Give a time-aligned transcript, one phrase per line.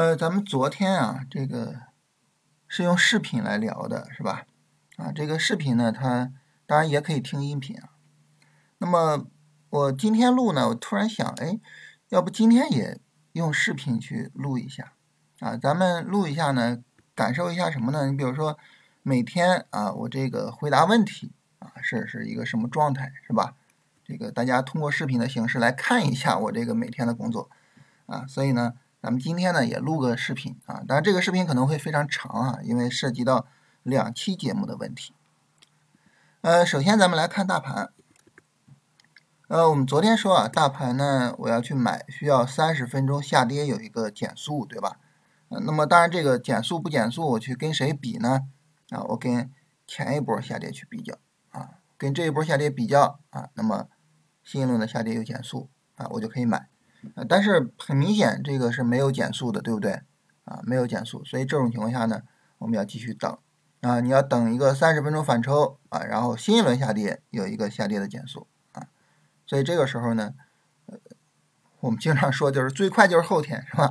[0.00, 1.78] 呃，咱们昨天啊，这个
[2.66, 4.46] 是用视频来聊的，是吧？
[4.96, 6.32] 啊，这个视频呢，它
[6.64, 7.90] 当然也可以听音频啊。
[8.78, 9.26] 那么
[9.68, 11.60] 我今天录呢，我突然想，哎，
[12.08, 12.98] 要不今天也
[13.32, 14.94] 用视频去录一下
[15.40, 15.58] 啊？
[15.58, 16.82] 咱们录一下呢，
[17.14, 18.06] 感受一下什么呢？
[18.06, 18.58] 你比如说
[19.02, 23.54] 每天啊，我这个回答问题啊，是是一个什么状态，是吧？
[24.02, 27.50] 这个大家通过视频的形式来看一下我这个每天的工作
[28.06, 28.72] 啊，所以呢。
[29.02, 33.46] 咱们今天呢也录个视频啊，当然这个视频可能会非常长啊，因为涉及到
[33.82, 35.14] 两期节目的问题。
[36.42, 37.92] 呃，首先咱们来看大盘。
[39.48, 44.98] 呃，我们昨天说啊，大盘呢我要去买，需要三十分钟下跌有一个减速，对吧？
[45.48, 48.42] 呃，那么当然这个减速不减速，我去跟谁比呢？
[48.90, 49.50] 啊，我跟
[49.86, 51.18] 前一波下跌去比较
[51.50, 53.88] 啊，跟这一波下跌比较啊，那么
[54.44, 56.68] 新一轮的下跌有减速啊，我就可以买。
[57.14, 60.02] 啊，但是很明显，这个是没有减速的，对不对？
[60.44, 62.22] 啊，没有减速，所以这种情况下呢，
[62.58, 63.38] 我们要继续等。
[63.82, 68.88] 啊，你要等一个三十分钟反抽啊，然后新一轮下跌有一个下跌的减速啊，
[69.46, 70.34] 所以这个时候呢，
[70.84, 70.98] 呃，
[71.80, 73.90] 我们经常说就是最快就是后天，是吧？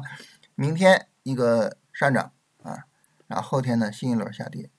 [0.53, 2.85] 明天一个上涨啊，
[3.25, 4.69] 然后后天呢新一轮下跌。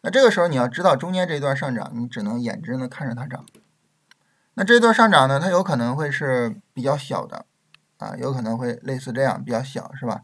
[0.00, 3.46] 那这个时候你要知道中间这一段上涨，你只能眼睁睁的看着它涨。
[4.54, 7.46] 那这段上涨呢，它有可能会是比较小的。
[8.02, 10.22] 啊，有可能会类似这样比较小，是吧？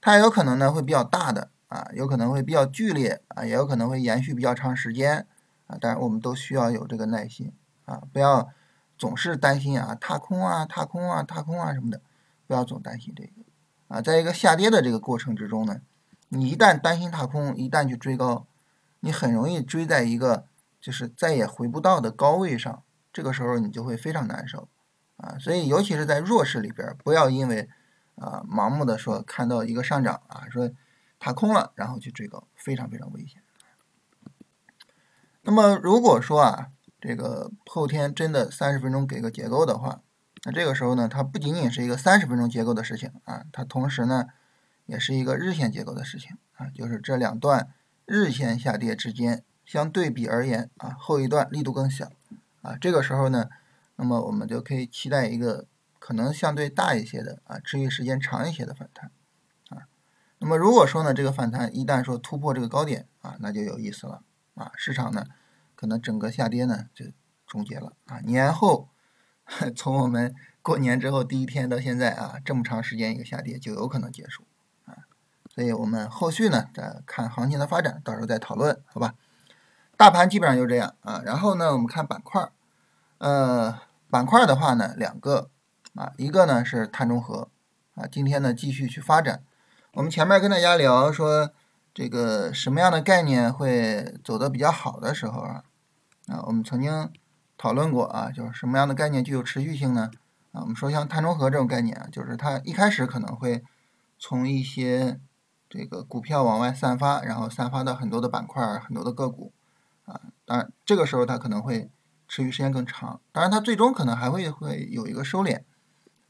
[0.00, 5.24] 它有可能呢会比较大的啊，有可能会比较剧烈啊，也有可能会延续比较长时间
[5.68, 5.78] 啊。
[5.80, 7.52] 当然，我们都需要有这个耐心
[7.84, 8.48] 啊，不要
[8.98, 12.00] 总是担心啊踏空啊踏空啊踏空啊什么的，
[12.48, 13.30] 不要总担心这个
[13.86, 14.00] 啊。
[14.00, 15.80] 在一个下跌的这个过程之中呢，
[16.30, 18.46] 你一旦担心踏空，一旦去追高，
[18.98, 20.46] 你很容易追在一个
[20.80, 24.68] 就是再也回不到的高位上，这个时候你就会非常难受。
[25.22, 27.68] 啊，所以尤其是在弱势里边，不要因为
[28.16, 30.68] 啊盲目的说看到一个上涨啊，说
[31.20, 33.40] 踏空了，然后去追高，非常非常危险。
[35.42, 36.66] 那么如果说啊，
[37.00, 40.00] 这个后天真的三十分钟给个结构的话，
[40.42, 44.26] 那这个时候呢，它不仅仅是一个三十分钟结构的事情啊，它同时呢，
[44.86, 47.68] 也是一个日线结构的事情啊，就是这两段
[48.06, 52.10] 日线下跌之间相对比而言啊，后一段力度更小
[52.62, 53.48] 啊，这个时候呢。
[53.96, 55.66] 那么我们就可以期待一个
[55.98, 59.10] 可能相对大一些的啊，持续时间长一些的反弹
[59.68, 59.86] 啊。
[60.38, 64.22] 那么如果说呢，这个反弹一旦说突破这个高点啊，那就有意思了
[64.54, 64.72] 啊。
[64.74, 65.26] 市场呢，
[65.76, 67.06] 可能整个下跌呢就
[67.46, 68.18] 终结了啊。
[68.20, 68.88] 年后
[69.76, 74.44] 从我们过年之后第一天到现在啊，这么长时间一个下跌就有可能结束
[74.86, 75.06] 啊。
[75.54, 79.14] 所以我们后续呢再看行情的发展，到时候再讨论，好吧？
[79.96, 81.22] 大盘基本上就这样啊。
[81.24, 82.50] 然后呢，我们看板块，
[83.22, 83.80] 呃。
[84.12, 85.48] 板块的话呢，两个
[85.94, 87.48] 啊，一个呢是碳中和
[87.94, 89.42] 啊，今天呢继续去发展。
[89.94, 91.50] 我们前面跟大家聊说，
[91.94, 95.64] 这个什么样的概念会走得比较好的时候啊，
[96.26, 97.10] 啊，我们曾经
[97.56, 100.10] 讨论过啊，就是什么样的概念具有持续性呢？
[100.52, 103.64] 啊，我们说像碳中和这种概念啊，就是它一开始可能会
[104.18, 105.18] 从一些
[105.70, 109.54] 这个股票往外散发，然后散发到很多的板块、很多的个股
[110.04, 111.90] 啊，当然这个时候它可能会。
[112.32, 115.64] 持续时间更长，当然它最终可能还会会有一个收敛，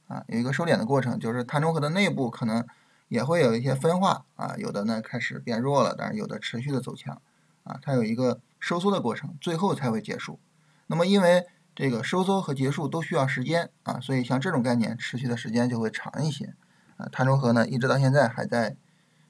[0.09, 2.67] 啊，有一个收敛的过程，就是碳中和的内部可能
[3.07, 7.23] 也会有一些分化，啊，有的呢开始变弱了，但是有的持续的走强，
[7.63, 10.41] 啊，它有一个收缩的过程，最后才会结束。
[10.89, 16.57] 那么因为这个收缩和结束都需要时间，啊，所以像这种概念持续的时间就会长一些，
[16.97, 18.75] 啊，碳中和呢一直到现在还在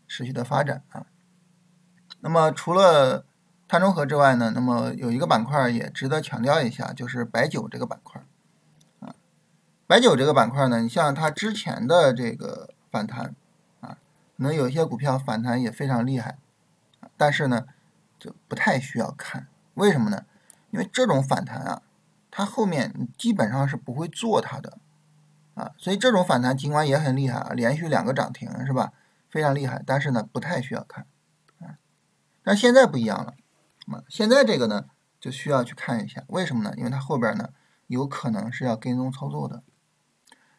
[0.08, 1.04] 持续的发展，啊，
[2.20, 3.26] 那么除了
[3.72, 8.22] 碳中和之外呢，那么有一个板块也值得强调一下，就是白酒这个板块
[9.00, 9.14] 啊。
[9.86, 13.34] 白酒这个板块呢，你像它之前的这个反弹
[13.80, 13.96] 啊，
[14.36, 16.36] 可能有些股票反弹也非常厉害，
[17.16, 17.64] 但是呢，
[18.18, 19.46] 就不太需要看。
[19.72, 20.26] 为什么呢？
[20.70, 21.80] 因为这种反弹啊，
[22.30, 24.76] 它后面基本上是不会做它的
[25.54, 28.92] 啊，所以这种反弹尽管也很厉害啊，连续两个涨停是吧？
[29.30, 31.06] 非常厉害，但是呢，不太需要看
[31.60, 31.80] 啊。
[32.42, 33.32] 但现在不一样了。
[34.08, 34.86] 现在这个呢，
[35.20, 36.72] 就需要去看一下，为什么呢？
[36.76, 37.50] 因为它后边呢，
[37.86, 39.62] 有可能是要跟踪操作的。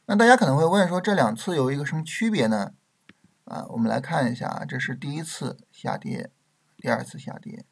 [0.06, 2.74] 那大家可能会问说，这两次有一个什么区别呢？
[3.46, 6.32] 啊，我们来看一下啊，这是第一次下跌，
[6.78, 7.66] 第二次下跌，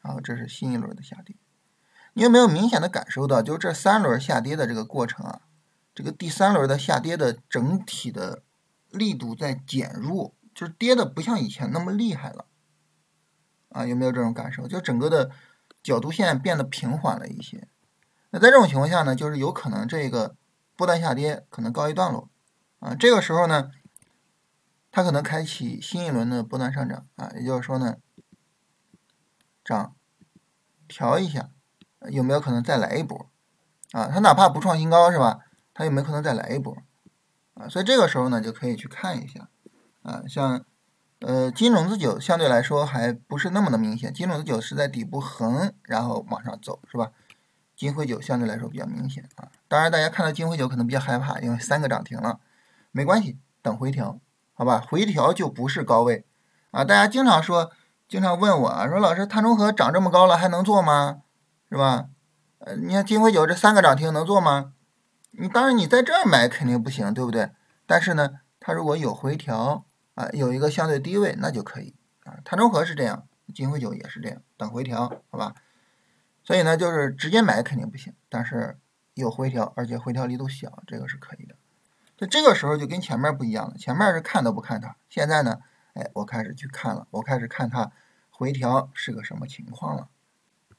[0.00, 1.36] 然后这是新一轮的下跌。
[2.14, 5.42] 你有没有明显的感受到，就这三轮下跌的这个过程啊，
[5.94, 8.42] 这个第三轮的下跌的整体的
[8.90, 12.46] 力度在减弱，就是跌的不像以前那么厉害了。
[13.70, 14.68] 啊，有没有这种感受？
[14.68, 15.30] 就整个的
[15.82, 17.66] 角度线变得平缓了一些。
[18.30, 20.36] 那在这种情况下呢，就是有可能这个
[20.76, 22.28] 波段下跌可能告一段落。
[22.78, 23.70] 啊，这个时候呢，
[24.90, 27.96] 它可能开启新一轮的波段上涨啊，也就是说呢，
[29.64, 29.94] 涨
[30.88, 31.50] 调一下，
[32.10, 33.30] 有没有可能再来一波
[33.92, 34.08] 啊？
[34.08, 35.40] 它哪怕不创新高是吧？
[35.74, 36.76] 它有没有可能再来一波
[37.54, 37.68] 啊？
[37.68, 39.48] 所以这个时候呢，就可以去看一下
[40.02, 40.64] 啊，像
[41.20, 47.12] 呃金种子酒相对来说还不是那么的明显，金种子酒是在底部横，然后往上走是吧？
[47.76, 49.48] 金辉酒相对来说比较明显啊。
[49.68, 52.40] 当然大家看到金辉酒可能比较害怕，因为三个涨停了，
[52.90, 54.18] 没关系，等回调。
[54.52, 56.26] 好吧，回调就不是高位
[56.70, 56.84] 啊！
[56.84, 57.70] 大家经常说，
[58.06, 61.22] 经常问我啊，说老师，碳中和涨这么高了，还能做吗？
[61.70, 62.08] 是吧？
[62.58, 64.72] 呃，你看金辉酒这三个涨停能做吗？
[65.30, 67.52] 你当然你在这儿买肯定不行，对不对？
[67.86, 72.38] 但是呢，它如果有回调啊，有一个相对低位，那就可以啊。
[72.44, 75.54] 碳中和是这样，金辉酒也是这样，等回调，好吧？
[76.42, 78.78] 所以呢，就是直接买肯定不行，但是
[79.14, 81.54] 有回调，而且回调力度小，这个是可以的。
[82.16, 85.60] 就这个时候就跟前面不一样了，前面是看都不看它，现在呢，
[85.94, 87.92] 哎，我开始去看了，我开始看它
[88.30, 90.08] 回调是个什么情况了，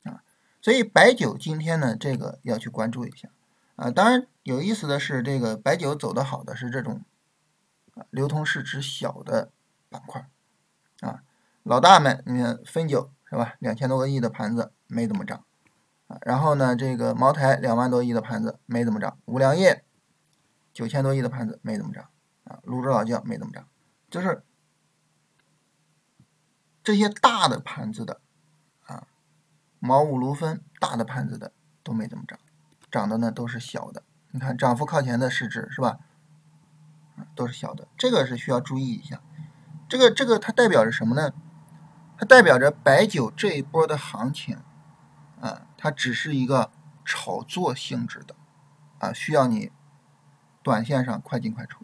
[0.04, 0.22] 啊，
[0.62, 3.30] 所以白酒今天呢，这个要去关注一下，
[3.76, 7.02] 啊，当然有意思的是，这个白酒走的好的是这种，
[8.10, 9.52] 流通市值小的
[9.90, 10.28] 板块，
[11.02, 11.24] 啊，
[11.64, 15.46] 老大们，你看汾酒是吧，两千多个亿的盘子没怎么涨，
[16.08, 19.86] 啊，然后呢，这个茅台两万多亿的盘子没怎么涨，五粮液。
[20.74, 22.08] 九千多亿的盘子没怎么涨
[22.46, 23.68] 啊，泸州老窖没怎么涨，
[24.10, 24.42] 就是
[26.82, 28.22] 这些大的盘子的
[28.86, 29.06] 啊，
[29.80, 31.52] 茅五芦酚大的盘子的
[31.84, 32.40] 都没怎么涨，
[32.90, 34.02] 涨的呢都是小的。
[34.32, 36.00] 你看涨幅靠前的市值是吧？
[37.36, 39.22] 都是小的，这个是需要注意一下。
[39.88, 41.34] 这个这个它代表着什么呢？
[42.18, 44.58] 它代表着白酒这一波的行情
[45.40, 46.72] 啊，它只是一个
[47.04, 48.36] 炒作性质的
[49.00, 49.72] 啊，需要你。
[50.64, 51.84] 短线上快进快出，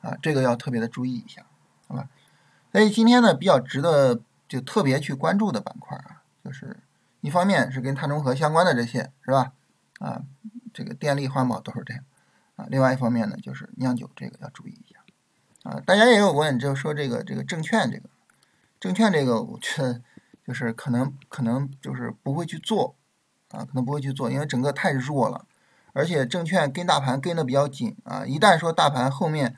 [0.00, 1.44] 啊，这个要特别的注意一下，
[1.86, 2.08] 好吧？
[2.72, 6.78] 所以今天呢，比较值得就特别去关注的板块啊，就是
[7.20, 9.52] 一方面是跟碳中和相关的这些，是吧？
[9.98, 10.22] 啊，
[10.72, 12.02] 这个电力环保都是这样，
[12.56, 15.00] 啊，另外一方面呢，就是酿酒这个要注意一下，
[15.70, 18.08] 啊，大家也有问，就说这个这个证券这个
[18.78, 20.02] 证券这个，我觉得
[20.46, 22.96] 就是可能可能就是不会去做，
[23.50, 25.46] 啊，可能不会去做，因为整个太弱了。
[25.96, 29.56] 而且证券跟大盘跟的比较紧啊，一旦说大盘后面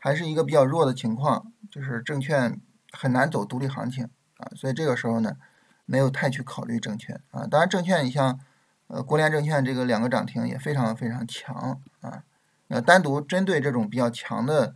[0.00, 2.60] 还是一个比较弱的情况，就是证券
[2.90, 5.36] 很难走独立行情啊，所以这个时候呢，
[5.84, 7.46] 没有太去考虑证券啊。
[7.46, 8.40] 当然，证券你像
[8.88, 12.24] 呃国联证券这个两个涨停也非常非常强啊，
[12.68, 14.74] 呃单独针对这种比较强的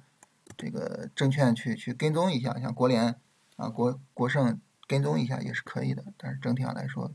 [0.57, 3.15] 这个证券去去跟踪一下，像国联
[3.57, 7.13] 啊国国盛跟踪一下也是可以的，但是整体上来说，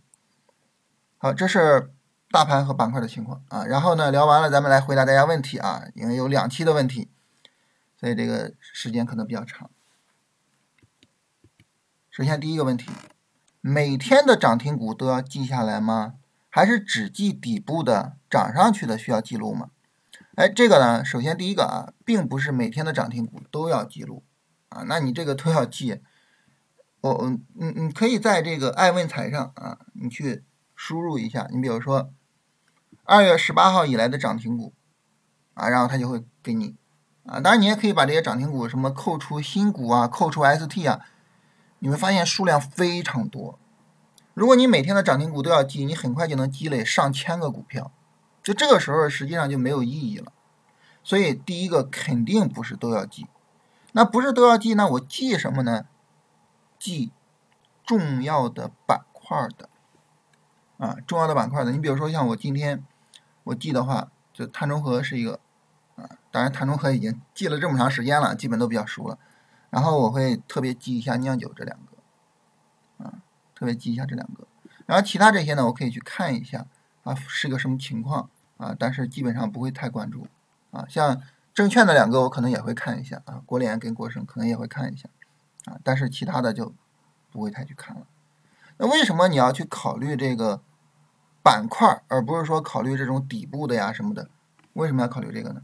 [1.18, 1.92] 好，这是。
[2.32, 7.08] 大盘和板块的情况啊，然后呢聊完了，咱们来回答大家问题啊，因为有两期的问题，
[7.98, 9.70] 所以这个时间可能比较长。
[12.10, 12.92] 首先第一个问题，
[13.62, 16.16] 每天的涨停股都要记下来吗？
[16.50, 19.70] 还是只记底部的涨上去的需要记录吗？
[20.36, 24.24] 哎，这个呢，首先第一个啊，并不是每天的涨停股都要记录
[24.70, 26.02] 啊，那你这个都要记，
[27.02, 30.44] 我嗯你你可以在这个爱问财上啊，你去
[30.76, 32.12] 输入一下，你比如说。
[33.08, 34.74] 二月十八号以来的涨停股，
[35.54, 36.76] 啊，然后它就会给你，
[37.28, 41.06] 啊，当然你也可以把这些涨停股什么扣除新股啊，扣除 ST 啊，
[41.78, 43.60] 你会发现数量非常多。
[44.34, 47.92] 如果你每天的涨停股都要记，你很快就能积累上千个股票，
[48.46, 50.32] 就这个时候实际上就没有意义了。
[51.04, 53.28] 所以第一个肯定不是都要记，
[53.92, 55.86] 那不是都要记，那我记什么呢？
[56.80, 57.12] 记
[57.84, 59.68] 重要的板块的，
[60.78, 62.86] 啊，重要的板块的，你比如说像我今天。
[63.46, 65.40] 我记的话，就碳中和是一个，
[65.98, 69.20] 啊，当然碳中和已经记了这么长时间了，基本都比较熟了。
[69.70, 73.22] 然后我会特别记一下酿酒这两个，啊，
[73.54, 74.48] 特别记一下这两个。
[74.88, 76.66] 然后其他这些呢，我可以去看一下，
[77.04, 80.28] 啊，是个什么情况，啊，但是基本上不会太关注，
[80.72, 81.22] 啊，像
[81.54, 85.10] 证券的两个我可能也会看一下，啊，国联跟国盛可能也会看一下，
[85.66, 86.74] 啊，但是其他的就
[87.32, 88.08] 不会太去看了。
[88.78, 90.62] 那为什么你要去考虑这个？
[91.46, 94.32] 板块，而不是说考虑这种底部的呀什么的，
[94.74, 95.62] 为什么要考虑这个呢？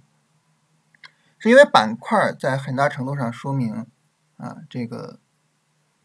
[1.40, 3.88] 是因为板块在很大程度上说明
[4.38, 5.18] 啊，这个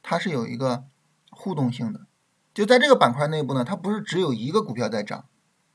[0.02, 0.85] 它是有一个
[1.31, 2.07] 互动性的。
[2.55, 5.26] 就在这个板块内部呢，它不是只有一个股票在涨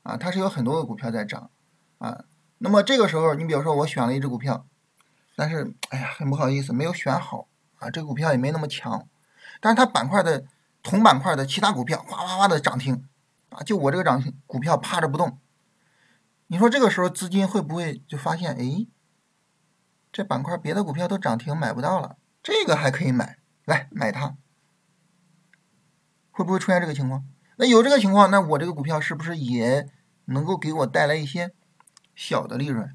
[0.02, 1.50] 啊，它是有很多个股票在涨
[1.98, 2.24] 啊。
[2.58, 4.66] 那么这个时候，你比如说我选了一只股票，
[5.36, 9.08] 但是哎呀，很不好意思，没有选好啊，这个股票也没那么强，
[9.60, 10.44] 但是它板块的
[10.82, 13.06] 同板块的其他股票哗哗哗的涨停。
[13.50, 15.38] 啊，就我这个涨停股票趴着不动，
[16.46, 18.86] 你说这个时候资金会不会就发现，哎，
[20.10, 24.38] 这板块别的股票都涨停买不到了这个还可以买，来买它，
[26.30, 27.26] 会不会出现这个情况？
[27.56, 29.88] 那有这个情况，那我这个股票是不是也
[30.26, 31.52] 能够给我带来一些
[32.14, 32.94] 小的利润？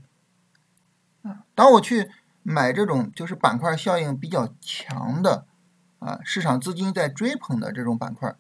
[1.23, 2.11] 啊，当我去
[2.43, 5.45] 买这种就是板块效应比较强的
[5.99, 8.35] 啊，市场资金在追捧的这种板块，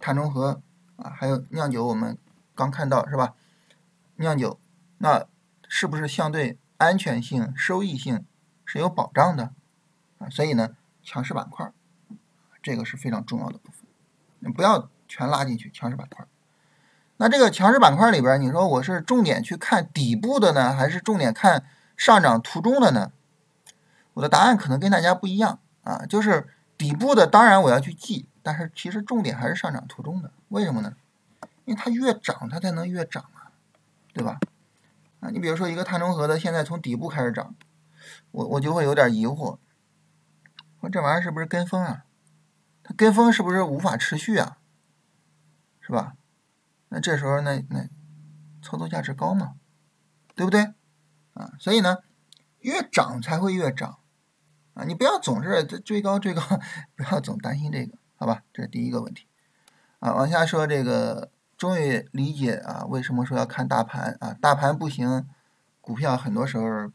[0.00, 0.62] 碳中和
[0.96, 2.16] 啊，还有酿酒，我们
[2.54, 3.34] 刚看到是吧？
[4.16, 4.58] 酿酒，
[4.98, 5.26] 那
[5.68, 8.24] 是不是相对安全性、收益性
[8.64, 9.52] 是有保障的？
[10.18, 11.72] 啊，所以呢，强势板块，
[12.62, 13.84] 这个是非常重要的部分，
[14.38, 16.26] 你不要全拉进去强势板块。
[17.18, 21.64] 那这个强势板块里边，你说我是重点去看底部的呢，还是重点看
[21.96, 23.12] 上涨途中的呢？
[24.14, 30.32] 我的答案可能跟大家不一样啊，就是底部的当然我要去记，但是其实重点还是上涨途中的。
[30.48, 30.96] 为什么呢？
[31.64, 33.54] 因为它越涨，它才能越涨啊，
[34.12, 34.40] 对吧？
[35.20, 37.54] 啊，你比如说一个碳中和的，现在从底部开始涨，
[38.32, 39.58] 我我就会有点疑惑。
[40.80, 42.04] 说这玩意儿是不是跟风啊？
[42.82, 44.58] 它跟风是不是无法持续啊？
[45.86, 46.14] 是吧？
[46.88, 47.88] 那这时候那那
[48.62, 49.56] 操作价值高吗？
[50.34, 50.72] 对不对？
[51.34, 51.98] 啊，所以呢，
[52.60, 53.98] 越涨才会越涨
[54.74, 54.84] 啊！
[54.84, 56.42] 你不要总是追高追高，
[56.96, 58.42] 不要总担心这个，好吧？
[58.52, 59.26] 这是第一个问题
[59.98, 60.14] 啊。
[60.14, 64.32] 往下说，这个终于理解啊，为什么说要看大盘啊？
[64.40, 65.28] 大盘不行，
[65.80, 66.90] 股票很多时候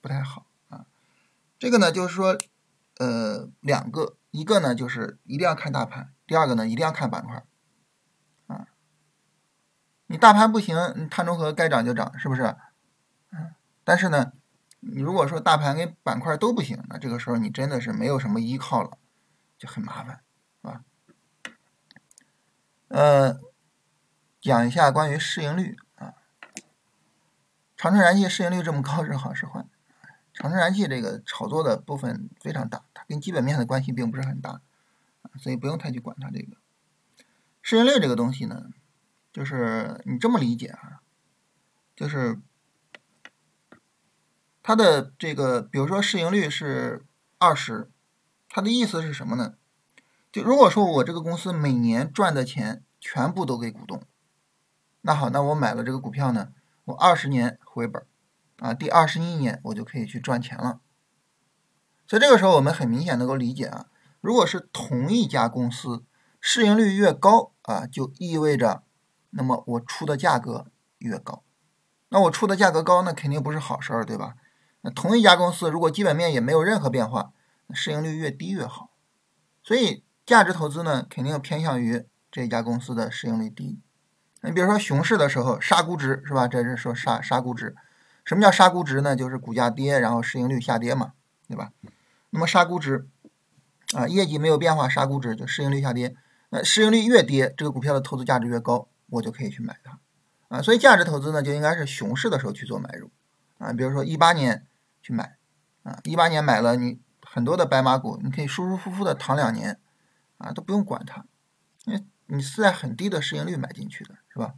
[0.00, 0.86] 不太好啊。
[1.58, 2.38] 这个呢，就是说。
[3.00, 7.44] 呃，两个，一个呢就是一定要看大盘，第二个呢一定要看板块，
[10.06, 12.56] 你大盘不行，碳中和该涨就涨，是不是？
[13.30, 14.32] 嗯，但是呢，
[14.80, 18.98] 你如果说大盘跟板块都不行，那这个时候你真的是没有什么依靠了，
[19.58, 20.20] 就很麻烦，
[20.62, 20.84] 是吧？
[22.88, 23.40] 呃，
[24.40, 26.14] 讲一下关于市盈率啊，
[27.76, 29.64] 长城燃气市盈率这么高是好是坏？
[30.32, 34.60] 长城燃气这个炒作的部分非常大，它跟基本面的关系并不是很大，
[35.38, 36.56] 所以不用太去管它这个
[37.62, 38.66] 市盈率这个东西呢，
[39.34, 41.02] 就是你这么理解啊，
[41.94, 42.40] 就是
[44.62, 47.04] 它的这个，比如说市盈率是
[47.38, 47.90] 二十，
[48.48, 49.56] 它的意思是什么呢？
[50.32, 54.04] 就如果说我这个公司每年赚的钱全部都给股东，
[55.02, 56.52] 那好，那我买了这个股票呢，
[56.84, 58.06] 我二十年回本。
[58.58, 60.80] 啊，第二十一年我就可以去赚钱了，
[62.06, 63.88] 所以这个时候我们很明显能够理解啊，
[64.20, 66.04] 如果是同一家公司
[66.40, 68.84] 市盈率越高啊，就意味着
[69.36, 70.66] 那么我出的价格
[70.98, 71.42] 越高，
[72.08, 74.34] 那我出的价格高，那肯定不是好事儿，对吧？
[74.82, 77.32] 那同一家公司如果基本面也没有任何变化，
[77.72, 78.90] 市盈率越低越好，
[79.62, 83.80] 所以价值投资呢，肯定偏向于这家公司的市盈率低。
[84.42, 86.46] 你比如说熊市的时候杀估值是吧？
[86.46, 87.74] 这是说杀杀估值。
[88.24, 89.16] 什么叫杀估值呢？
[89.16, 91.12] 就是股价跌，然后市盈率下跌嘛，
[91.48, 91.72] 对吧？
[92.30, 93.08] 那么杀估值
[93.94, 96.14] 啊，业绩没有变化，杀估值就市盈率下跌。
[96.50, 99.98] 那市盈率越跌，这个股票的投资价值越高，我就可以去买它
[100.48, 100.62] 啊。
[100.62, 103.10] 所以价值投资呢，就应该是熊市的时候去做买入
[103.58, 103.72] 啊。
[103.72, 104.66] 比如说一八年
[105.02, 105.36] 去买
[105.82, 109.78] 啊，一八年买了你很多的白马股，你可以舒舒服服的躺两年
[110.38, 111.24] 啊，都不用管它，
[111.84, 114.54] 因为你是在很低的市盈率买进去的，是吧？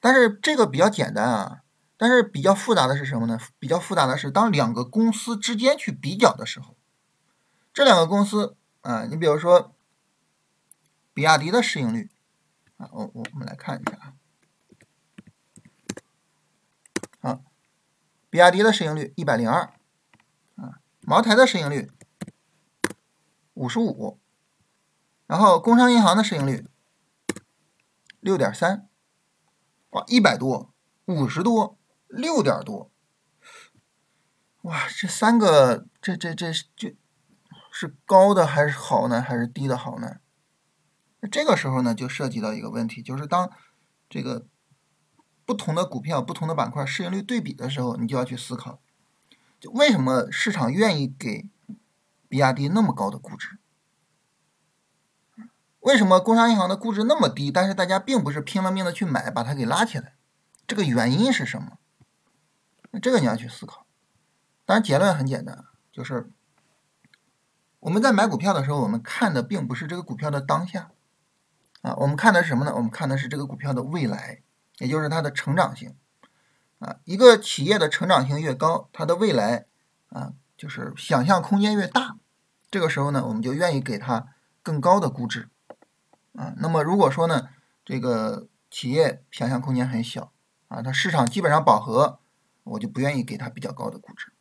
[0.00, 1.62] 但是这个比较简单啊。
[1.98, 3.40] 但是比较复杂的是什么呢？
[3.58, 6.76] 比较复杂的是，当两个公司之间去比较的时候，
[7.72, 9.74] 这两个公司啊，你比如说，
[11.14, 12.10] 比亚迪的市盈率
[12.76, 14.14] 啊，我我我们来看一下啊，
[17.20, 17.44] 好，
[18.30, 19.72] 比亚迪的市盈率一百零二
[20.56, 21.90] 啊，茅台的市盈率
[23.54, 24.18] 五十五，
[25.26, 26.66] 然后工商银行的市盈率
[28.20, 28.88] 六点三，
[29.90, 30.72] 哇，一百多，
[31.06, 31.78] 五十多。
[32.08, 32.92] 六点多，
[34.62, 36.90] 哇，这三个，这这这就
[37.72, 40.20] 是高的还是好呢，还是低的好呢？
[41.30, 43.50] 这个时候呢，就涉及到一个问题，就是当
[44.08, 44.46] 这个
[45.44, 48.78] 不同的股票、不同的板块市盈率对比的时候，你就要去思考，
[49.60, 51.48] 就为什么市场愿意给
[52.28, 53.58] 比亚迪那么高的估值？
[55.80, 60.14] 为什么工商银行的估值那么低，但是大家并不是拼了命的去买，把它给拉起来？
[60.66, 61.78] 这个原因是什么？
[63.00, 63.86] 这个你要去思考，
[64.64, 66.28] 当然结论很简单，就是
[67.78, 70.90] 我们在买股票的时候，我们看的并不是这个股票的当下，
[71.86, 72.72] 啊，我们看的是什么呢？
[72.74, 74.42] 我们看的是这个股票的未来，
[74.78, 75.94] 也就是它的成长性，
[76.80, 79.66] 啊，一个企业的成长性越高，它的未来
[80.08, 82.16] 啊，就是想象空间越大，
[82.70, 84.26] 这个时候呢，我们就愿意给它
[84.64, 85.48] 更高的估值，
[86.34, 87.50] 啊，那么如果说呢，
[87.84, 90.32] 这个企业想象空间很小，
[90.66, 92.18] 啊，它市场基本上饱和。
[92.68, 94.32] 我就不愿意给它比较高的估值，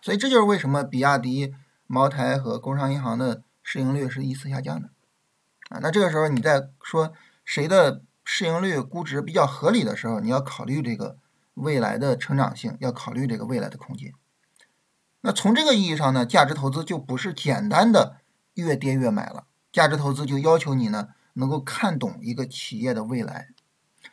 [0.00, 1.52] 所以这就是为什么比亚迪
[1.88, 4.90] 茅台和工商银行的市盈率是依次下降的，
[5.70, 7.12] 啊，那这个时候你在说
[7.44, 11.18] 谁的市盈率估值比较合理的时候，你要考虑这个
[11.54, 14.12] 未来的成长性，要考虑这个未来的空间。
[15.22, 18.18] 那从这个意义上呢，价值投资就不是简单的
[18.54, 23.48] 越跌越买了，价值投资就要求你呢能够看懂一个企业的未来，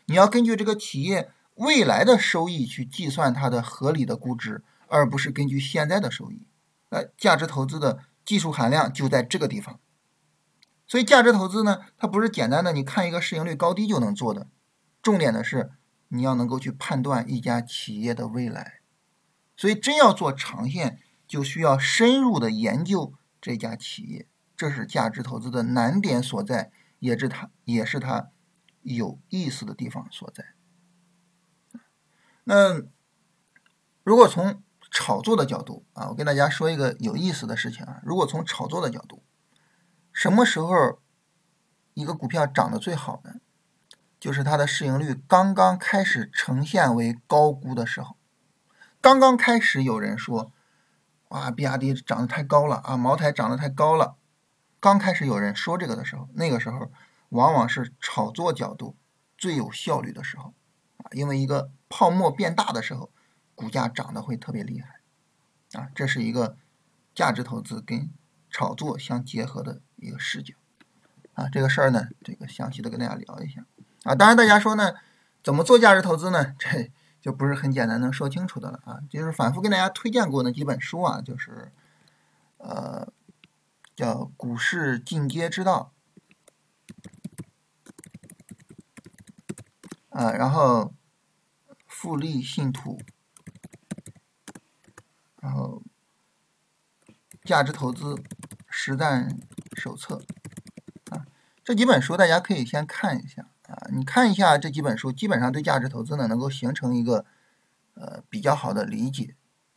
[0.05, 6.48] 你要根据这个企业未来的收益去计算它的合理的估值，而不是根据现在的收益。
[6.89, 9.79] 那价值投资的技术含量就在这个地方。
[10.91, 14.50] 所以价值投资呢，它不是简单的你看一个市盈率高低就能做的，
[15.01, 15.71] 重点的是
[16.10, 18.81] 你要能够去判断一家企业的未来。
[19.55, 28.27] 所以，真要做长线，就需要深入的研究这家企业，这是价值投资的难点所在，也是它也是它
[28.81, 30.43] 有意思的地方所在。
[32.43, 32.81] 那
[34.03, 39.20] 如果从炒作的角度啊，我跟大家说一个有意思的事情啊，如果从炒作的角度，
[40.13, 40.99] 什么时候
[41.93, 43.35] 一个股票涨得最好呢？
[44.19, 48.17] 就是它的市盈率刚刚开始呈现为高估的时候。
[49.01, 50.51] 刚刚开始有人说，
[51.29, 54.15] 哇，比亚迪涨得太高了啊，茅台涨得太高了。
[54.79, 56.91] 刚开始有人说这个的时候，那个时候
[57.29, 58.95] 往往是炒作角度
[59.37, 60.53] 最有效率的时候
[60.97, 63.11] 啊，因为一个泡沫变大的时候，
[63.55, 64.99] 股价涨得会特别厉害
[65.79, 65.89] 啊。
[65.95, 66.57] 这是一个
[67.15, 68.11] 价值投资跟
[68.51, 70.53] 炒作相结合的一个视角
[71.34, 71.48] 啊。
[71.50, 73.65] 这个事儿呢，这个详细的跟大家聊一下
[74.03, 74.13] 啊。
[74.13, 74.93] 当然，大家说呢，
[75.41, 76.53] 怎么做价值投资呢？
[76.60, 76.91] 这
[77.22, 79.00] 就不是很简单能说清楚的了啊！
[79.08, 81.72] 就是反复跟大家推荐过那几本书啊，就是
[82.58, 83.13] 呃
[83.96, 85.93] 叫《股市进阶之道》
[90.18, 90.96] 啊，然后
[91.85, 92.98] 《复利信徒》，
[95.40, 95.83] 然后
[97.44, 98.16] 《价值投资
[98.72, 99.38] 实战
[99.74, 100.22] 手册》
[101.16, 101.25] 啊，
[101.64, 103.46] 这几本书大家可以先看一下。
[103.68, 107.25] 啊，你看一下这几本书，基本上对价值投资呢能够形成一个
[107.94, 109.36] 呃比较好的理解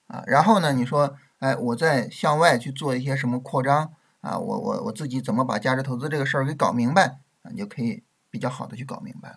[0.09, 0.25] 啊。
[0.27, 4.37] 然后呢，你说，哎，我再向外去做一些什么扩张啊？
[4.37, 7.51] 我我我自己怎么把价值投资这个事儿给搞明白啊？
[7.53, 9.37] 你就可以比较好的去搞明白了。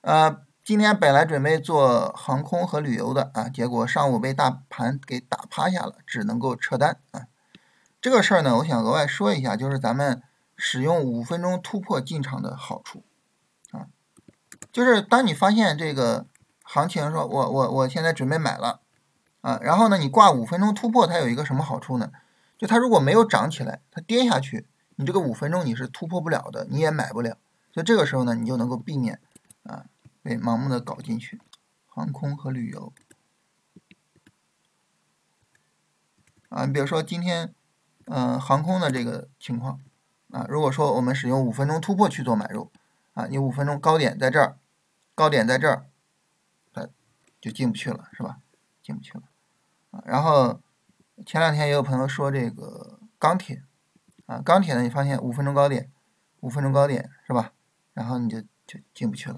[0.00, 7.26] 啊，今天本来准备做航空和旅游的啊，结果上午被大盘给打趴下了，只能够撤单啊。
[8.00, 10.22] 这个事儿呢，我想额外说一下，就是咱们。
[10.54, 13.02] 使用五分钟突破进场的好处，
[13.72, 13.88] 啊，
[14.70, 16.26] 就是当你发现这个
[16.62, 18.78] 行情，说我我我现在准备买了，
[19.40, 22.12] 啊，然后呢，你挂五分钟突破，它有一个什么好处呢？
[22.58, 27.38] 就它如果没有涨起来，它跌下去，你这个五分钟你是突破不了的，你也买不了，
[27.74, 29.18] 所以这个时候呢，你就能够避免
[29.64, 29.86] 啊
[30.22, 31.40] 被盲目的搞进去。
[31.94, 32.90] 航空和旅游，
[36.48, 37.54] 啊，你比如说今天，
[38.06, 39.78] 嗯，航空的这个情况。
[40.30, 42.72] 啊，如果说我们使用五分钟突破去做买入，
[43.12, 44.56] 啊，你五分钟高点在这儿，
[45.14, 45.84] 高点在这儿，
[46.72, 46.88] 它
[47.38, 48.38] 就进不去了，是吧？
[48.82, 49.24] 进不去了。
[50.06, 50.62] 然后
[51.26, 53.62] 前两天也有朋友说这个钢铁，
[54.24, 55.92] 啊，钢铁呢，你发现五分钟高点，
[56.40, 57.52] 五分钟高点是吧？
[57.92, 59.36] 然后你就就进不去了。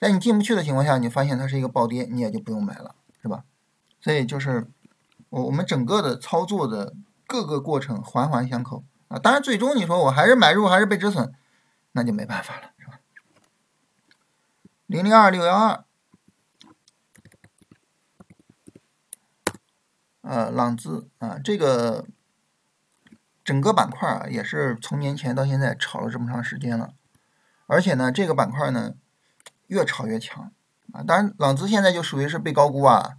[0.00, 3.44] 在你进不去的情况下，你发现它是一个暴跌，你也就不用买了，是吧？
[4.00, 4.68] 所以就是
[5.30, 6.94] 我我们整个的操作的
[7.26, 8.84] 各个过程环环相扣。
[9.08, 11.32] 啊，当然，最终你说我还是买入还是被止损，
[11.92, 12.98] 那就没办法了，是吧？
[14.86, 15.84] 零零二六幺二，
[20.22, 22.04] 呃，朗姿啊，这个
[23.44, 26.92] 整个板块啊，也是从年前到现在炒了这么长时间了，
[27.66, 28.94] 而且呢，这个板块呢
[29.66, 30.52] 越炒越强
[30.92, 31.02] 啊。
[31.02, 33.16] 当然，朗姿现在就属于是被高估啊，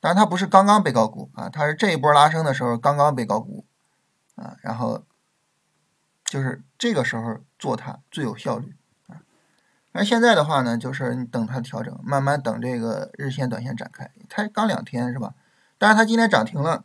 [0.00, 3.64] 当然它不是刚刚被高估啊，它是这一波拉升的时候刚刚被高估
[4.34, 5.04] 啊，然后。
[6.28, 8.74] 就是这个时候做它最有效率
[9.06, 9.22] 啊，
[9.92, 14.10] 而现在的话呢，就是你等它调整，慢慢等这个日线、短线展开。
[14.28, 15.34] 它刚两天是吧？
[15.78, 16.84] 但是它今天涨停了，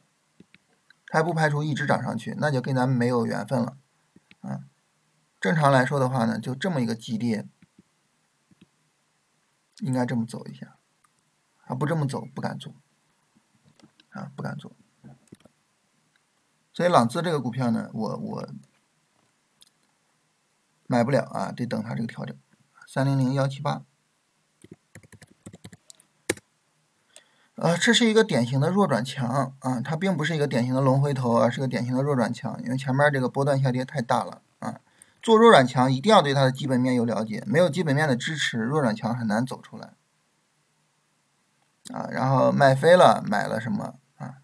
[1.10, 3.76] 还不排除一直涨上去，那就跟咱们没有缘分了
[4.42, 4.60] 啊。
[5.40, 7.48] 正常来说的话呢，就这么一个级别，
[9.82, 10.78] 应该这么走一下，
[11.66, 12.74] 啊，不这么走不敢做
[14.12, 14.72] 啊，不敢做。
[16.74, 18.50] 所以朗姿这个股票呢，我我。
[20.88, 22.38] 买不了啊，得等它这个调整。
[22.86, 23.86] 三零零幺七八，
[27.56, 34.42] 呃，这是一个典型的弱转强啊，它并不是一个典型的龙回头，而是个典型的弱转强，因为前面这个波段下跌太大了。
[35.22, 39.94] 做弱转强一定要对它的基本面有了解，没有基本面的支持，弱转强很难走出来
[41.94, 42.08] 啊。
[42.10, 44.36] 然后卖飞了，买了什么啊？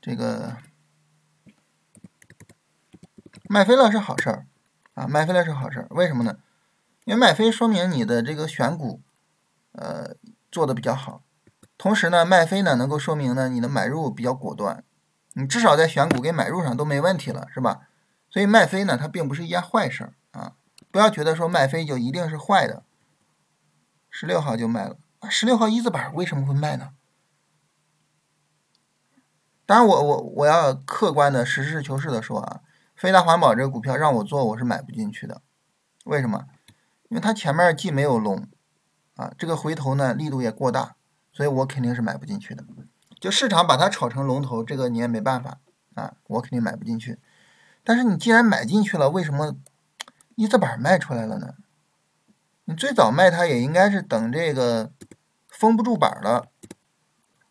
[0.00, 0.56] 这个
[3.48, 4.46] 卖飞了是好事儿
[4.94, 6.38] 啊，卖飞了是好事儿，为什么呢？
[7.04, 9.00] 因为卖飞说明你的这个选股，
[9.72, 10.16] 呃，
[10.50, 11.22] 做的比较好。
[11.78, 14.84] 同时呢，卖飞呢能够说明呢你的买入比较果断，
[15.34, 17.88] 你至少在选股跟买入上都没问题了，是吧？
[18.30, 20.54] 所以卖飞呢，它并不是一件坏事儿啊！
[20.90, 22.82] 不要觉得说卖飞就一定是坏的。
[24.10, 24.96] 十六号就卖了，
[25.30, 26.90] 十六号一字板为什么会卖呢？
[29.66, 32.60] 当然，我我我要客观的实事求是的说啊，
[32.96, 35.42] 飞达环保这个股票让我做，我是买不进去的。
[36.04, 36.46] 为什么？
[37.08, 38.46] 因为它前面既没有龙
[39.16, 40.96] 啊，这个回头呢力度也过大。
[41.30, 42.64] 所以我肯定是买不进去的，
[43.20, 45.60] 就市场把它炒成龙头，这个你也没办法
[45.94, 47.20] 啊，我肯定买不进去。
[47.88, 49.56] 但是你既然买进去了，为什么
[50.34, 51.54] 一字板卖出来了呢？
[52.66, 54.92] 你最早卖它也应该是等这个
[55.48, 56.50] 封不住板了，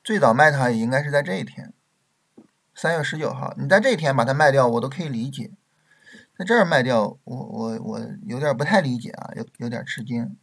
[0.04, 1.74] 最早卖它也应该是在这一天，
[2.76, 5.54] 三月十九号，你在这一天把它卖掉，我都可以理解。
[6.38, 10.38] 在这儿卖掉，我我我有点不太理解啊，有有点吃惊。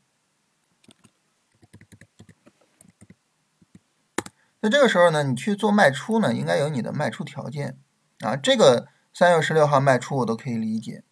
[4.59, 7.79] 那这个时候呢，你去做卖出呢，应该有你的卖出条件
[8.19, 8.35] 啊。
[8.35, 11.05] 这个三月十六号卖出我都可以理解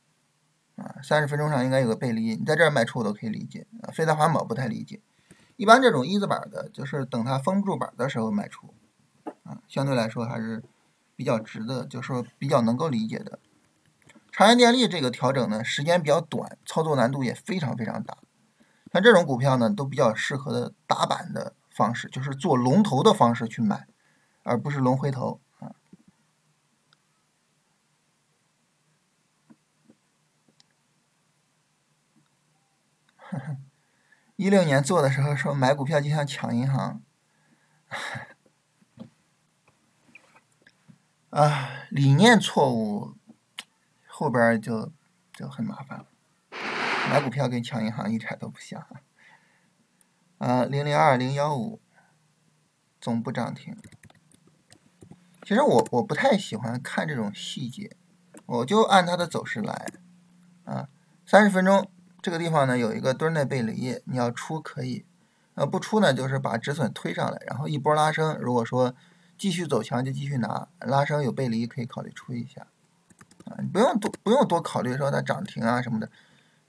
[0.75, 3.93] 啊，三十分钟上应该有个背离，你在这儿卖出我都可以理解啊。
[3.93, 5.01] 飞达环保不太理解，
[5.57, 8.75] 一般这种一字板的，就是等它封不住板的时候卖出
[9.45, 10.65] 啊，相对来说还是
[11.15, 13.39] 比较值的，就是说比较能够理解的。
[14.33, 18.19] 长安电力这个调整呢，时间比较短，操作难度也非常非常大，
[18.93, 21.55] 像这种股票呢，都比较适合的打板的。
[21.75, 23.87] 方式就是做龙头的方式去买，
[24.43, 25.75] 而不是龙回头啊。
[34.37, 37.03] 一六年做的时候说买股票就像抢银行，
[41.31, 43.15] 啊，理念错误，
[44.07, 44.93] 后边就
[45.33, 46.07] 就很麻烦了。
[47.11, 48.87] 买股票跟抢银行一点都不像。
[50.39, 51.81] 啊，零零二零幺五，
[53.01, 53.77] 总部涨停。
[55.43, 57.97] 其实我我不太喜欢看这种细节，
[58.47, 59.93] 我就按它的走势来。
[60.65, 60.89] 啊，
[61.25, 61.91] 三十分钟
[62.23, 65.05] 这个地方呢有一个墩内背离，你要出可以，
[65.55, 68.39] 呃不出呢就是把止损推上来，然后一波拉升。
[68.41, 68.95] 如果说
[69.37, 72.69] 继续走强就继续拿，拉升有背离可以考虑出一下。
[73.47, 76.09] 啊，你不用多不用多考虑说它涨停啊什么的，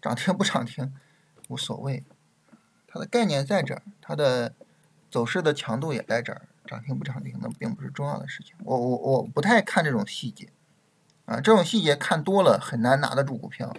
[0.01, 0.91] 涨停 不涨停
[1.47, 2.03] 无所谓。
[2.87, 4.55] 它的概念在这儿，它的
[5.11, 8.55] 走势的强度也在这儿，涨停不涨停的并不是重要的事情。
[8.63, 10.49] 我我我不太看这种细节，
[11.25, 13.71] 啊，这种细节看多了很难拿得住股票。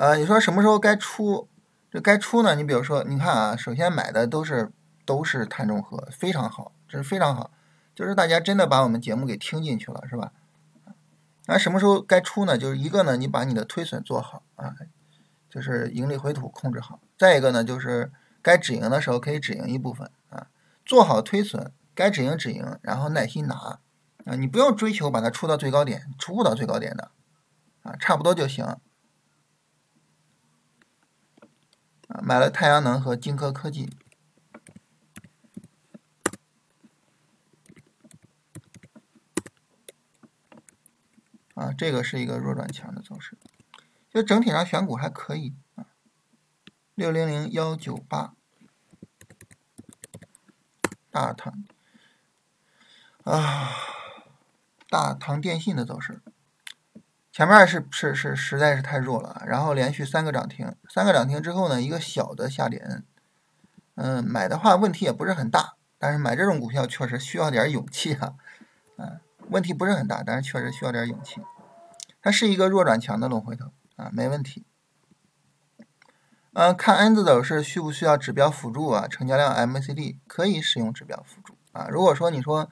[0.00, 1.46] 呃，你说什么时候该出？
[1.90, 2.54] 这该出呢？
[2.54, 4.72] 你比如说，你看啊，首先买的都是
[5.04, 7.50] 都是碳中和，非常好，这是非常好，
[7.94, 10.32] 就是大家真的把我们节目给听进去了，是吧？
[11.44, 12.56] 那什么时候该出呢？
[12.56, 14.74] 就是一个呢，你把你的推损做好啊。
[15.50, 18.10] 就是盈利回吐控制好，再一个呢，就是
[18.40, 20.46] 该止盈的时候可以止盈一部分啊，
[20.86, 23.54] 做好推损，该止盈止盈，然后耐心拿
[24.24, 27.10] 啊，你不用追求把它出到最高点，出不到最高点的
[27.82, 28.64] 啊，差不多就行
[32.10, 32.20] 啊。
[32.22, 33.88] 买了太阳能和金科科技
[41.54, 43.38] 啊，这个是一个弱转强的走势。
[44.12, 45.86] 就整体上选股还可以啊，
[46.94, 48.34] 六零零幺九八，
[51.10, 51.64] 大唐
[53.22, 53.70] 啊，
[54.88, 56.20] 大唐电信的走势，
[57.32, 63.04] 前面是是是实在是太弱了，然后连续三个涨停，三个涨停之后呢，一个小的下点，
[63.94, 68.34] 嗯，买的话问题也不是很大，但是买这种股票确实需要点勇气啊，
[68.96, 71.40] 嗯，问题不是很大，但是确实需要点勇气，
[72.20, 73.66] 它是一个弱转强的龙回头。
[73.96, 74.64] 啊，没问题。
[76.54, 79.06] 嗯，看 N 字走势需不需要指标辅助啊？
[79.06, 81.86] 成交量 MACD 可以使用指标辅助啊。
[81.90, 82.70] 如果说你说，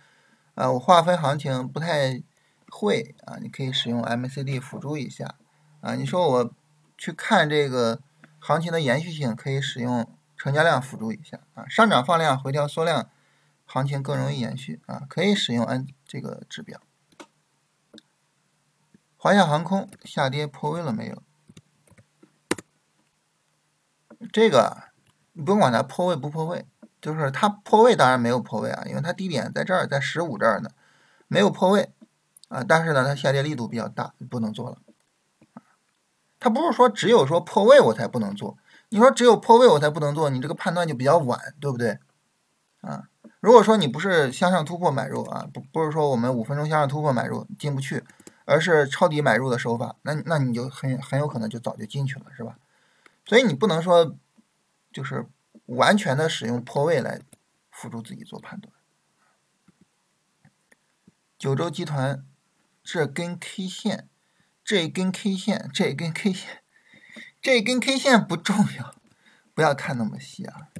[0.55, 2.23] 呃，我划分行情不太
[2.71, 5.35] 会啊，你可以使用 MACD 辅助一下
[5.81, 5.95] 啊。
[5.95, 6.55] 你说我
[6.97, 8.01] 去看这个
[8.39, 11.67] 行情的延续性，可以使用成交量辅助一下啊。
[11.69, 13.09] 上涨放量，回调缩量，
[13.67, 16.81] 行情更容易延续啊，可以使用 N 这个指标。
[19.17, 21.23] 华夏航空下跌破位了没有？
[24.33, 24.85] 这个
[25.33, 26.67] 你不用管它破位不破位，
[27.01, 30.71] 就是它破位当然没有破位啊，因为它低点在这儿，在十五这儿呢，
[31.27, 31.93] 没有破位
[32.49, 32.65] 啊。
[32.67, 34.79] 但是呢，它下跌力度比较大，不能做了。
[36.41, 38.57] 它不是说只有说破位我才不能做，
[38.91, 41.99] 你说只有破位我才不能做，你这个判断就比较晚，对不对？
[42.81, 43.09] 啊，
[43.41, 48.05] 如如果说你不是向上突破买入啊，不不是说我们五分钟向上突破买入进不去，
[48.45, 52.59] 而是抄底买入的手法，那那你就很很有可能就早就进去了，是吧？
[53.25, 54.15] 所以你不能说
[54.93, 55.27] 就是
[55.65, 57.23] 完全的使用破位来
[57.71, 58.71] 辅助自己做判断。
[61.39, 62.23] 九州集团
[62.91, 64.09] 这根 K 线，
[64.65, 66.63] 这根 K 线，这根 K 线，
[67.39, 68.95] 这根 K 线不重要，
[69.53, 70.71] 不要看那么细啊。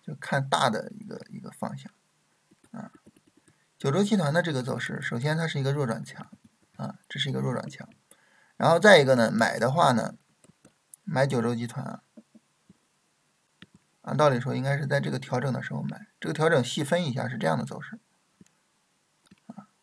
[0.00, 1.90] 就看大的一个一个方向，
[2.70, 2.92] 啊，
[3.76, 6.30] 九州集团的这个走势，首先它是一个弱转强，
[6.76, 7.88] 啊，这是一个弱转强，
[8.56, 10.14] 然后再一个呢，买的话呢，
[11.02, 12.02] 买九州集团啊，
[14.02, 17.98] 按道理说应该是在这个调整的时候买，这个调整细分一下是这样的走势，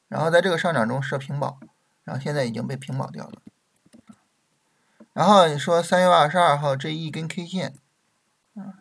[0.09, 1.57] 然后在这个上涨中设平保，
[2.03, 3.41] 然后现在已经被平保掉了，
[5.13, 7.75] 然后你说三月二十二号这一根 K 线。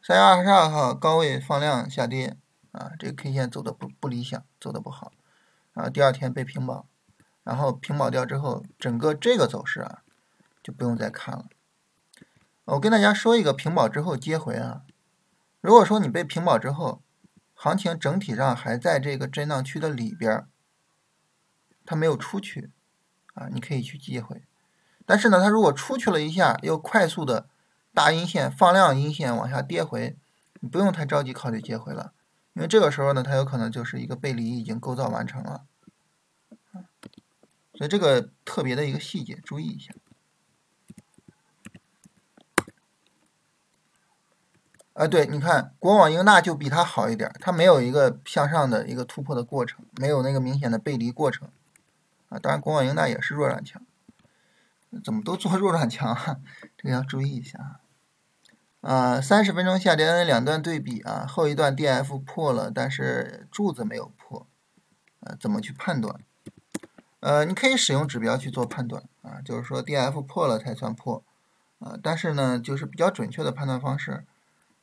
[0.02, 2.36] 三月二十二号高位放量下跌，
[2.72, 5.12] 啊，这个 K 线走的不不理想，走的不好，
[5.72, 6.86] 然后第二天被平保，
[7.44, 10.02] 然后平保掉之后，整个这个走势啊，
[10.64, 11.44] 就不用再看了。
[12.64, 14.82] 我跟大家说一个平保之后接回啊，
[15.60, 17.00] 如果说你被平保之后，
[17.54, 20.44] 行情整体上还在这个震荡区的里边，
[21.88, 22.70] 它没有出去，
[23.32, 24.42] 啊，你可以去接回，
[25.06, 27.48] 但是呢，它如果出去了一下，又快速的。
[27.94, 30.16] 大阴线放量，阴线往下跌回，
[30.60, 32.12] 你不用太着急考虑接回了，
[32.52, 35.64] 因为这个时候呢，它有可能就是一个背离已经构造完成了，
[37.74, 39.94] 所以这个特别的一个细节，注意一下。
[44.92, 51.50] 啊，对，你看国网英大就比它好一点，它没有一个向上的一个突破的过程，没有那个明显的背离过程，
[52.28, 53.82] 啊，当然国网英大也是弱转强，
[55.04, 56.42] 怎么都做弱转强，
[56.76, 57.80] 这个要注意一下啊。
[58.80, 64.46] 啊，三十分钟下跌 N 两段对比啊，后一段 D F 破了，但是柱子没有破，
[65.20, 66.20] 呃，怎么去判断？
[67.20, 71.24] 呃，你可以使用指标去做判断啊，就是说 D F 破了才算破
[71.80, 74.24] 啊，但是呢，就是比较准确的判断方式，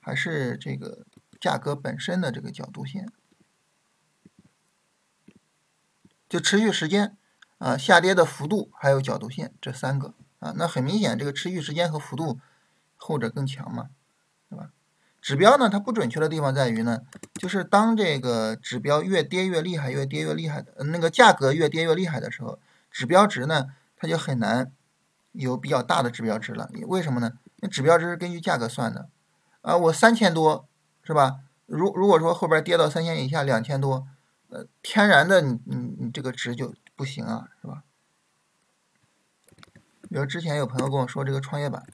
[0.02, 1.06] 还是这个
[1.40, 3.10] 价格本身的这个角度线，
[6.28, 7.16] 就持续时间
[7.58, 12.40] 啊，下跌的幅度还有角度线这三个啊，那很明显，这个持续时间和幅度。
[12.98, 13.90] 后者更强嘛，
[14.50, 14.70] 对吧？
[15.22, 17.02] 指标呢，它不准确的地方在于呢，
[17.34, 22.58] 就是当这个指标越跌越厉害，越跌越厉害的，那个价格越跌越厉害的时候，
[22.90, 24.72] 指标值呢，它就很难
[25.34, 26.70] 有比较大的指标值了。
[26.88, 27.34] 为什么呢？
[27.58, 29.10] 那指标值是根据价格算的
[29.62, 30.68] 啊，我三千多
[31.04, 31.42] 是吧？
[31.66, 34.08] 如如果说后边跌到三千以下，两千多，
[34.50, 37.84] 呃，天然的你你你这个值就不行啊，是吧？
[40.10, 41.86] 比如之前有朋友跟我说这个创业板。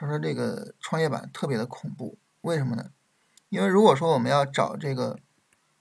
[0.00, 2.92] 他说：“这个创业板特别的恐怖，为什么呢？
[3.48, 5.18] 因为如果说我们要找这个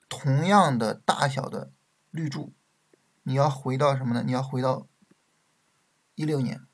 [0.10, 1.72] 同样的大小的
[2.10, 2.52] 绿柱，
[3.22, 4.24] 你要回到什么呢？
[4.26, 4.88] 你要回到
[6.16, 6.66] 一六年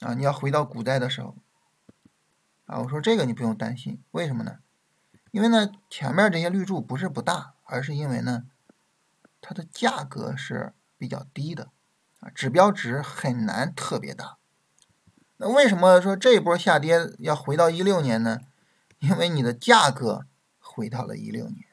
[0.00, 1.36] 啊，你要回到古代的时候
[2.64, 2.80] 啊。
[2.80, 4.58] 我说这个你不用担心，为什么呢？
[5.30, 8.48] 因为呢前面这些绿柱不是不大，而是因为呢
[9.40, 11.72] 它的价格是比较低的
[12.20, 14.38] 啊，指标值很难特别大。”
[15.38, 18.38] 那为什么说这一波下跌要回到一六年呢？
[19.00, 20.26] 因为你的价格
[20.60, 21.66] 回到了一六年，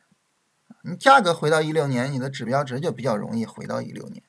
[0.82, 4.24] 你价格回到一六年，你的指标值就比较容易回到一六年，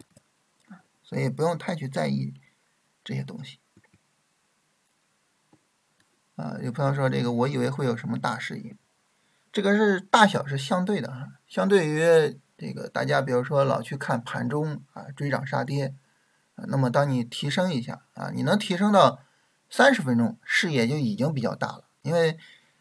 [1.03, 2.35] 所以不用太去在意
[3.03, 3.59] 这些东西。
[6.37, 8.77] 啊，有朋友说这个，我以为会有什么大事业，
[9.51, 15.95] 这个是大小是相对的哈，相对于这个大家比如说老去看盘中啊追涨杀跌，
[16.69, 19.23] 那么当你提升一下啊，你能提升到。
[19.73, 22.37] 三十分钟视野就已经比较大了，因为，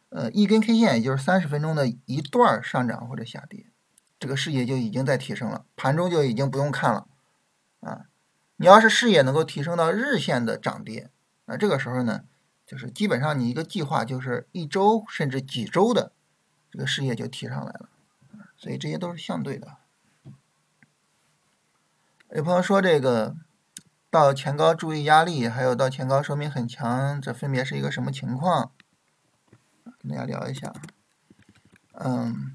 [0.10, 3.68] 呃，一根 K 线也就是三十分钟的一段上涨或者下跌，
[4.20, 7.06] 这个视野就已经在提升了，盘中就已经不用看了，
[7.82, 8.06] 啊，
[8.56, 11.12] 你要是视野能够提升到日线的涨跌，
[11.46, 12.24] 那这个时候呢，
[12.66, 16.12] 就是基本上你一个计划就是一周甚至几周的
[16.72, 17.88] 这个视野就提上来了，
[18.60, 19.78] 所以这些都是相对的。
[22.30, 23.36] 有朋友说这个。
[24.12, 28.72] 到前高注意压力，还有到前高说明很强，这分别是一个什么情况？
[30.00, 30.74] 跟大家聊一下。
[31.92, 32.52] 嗯，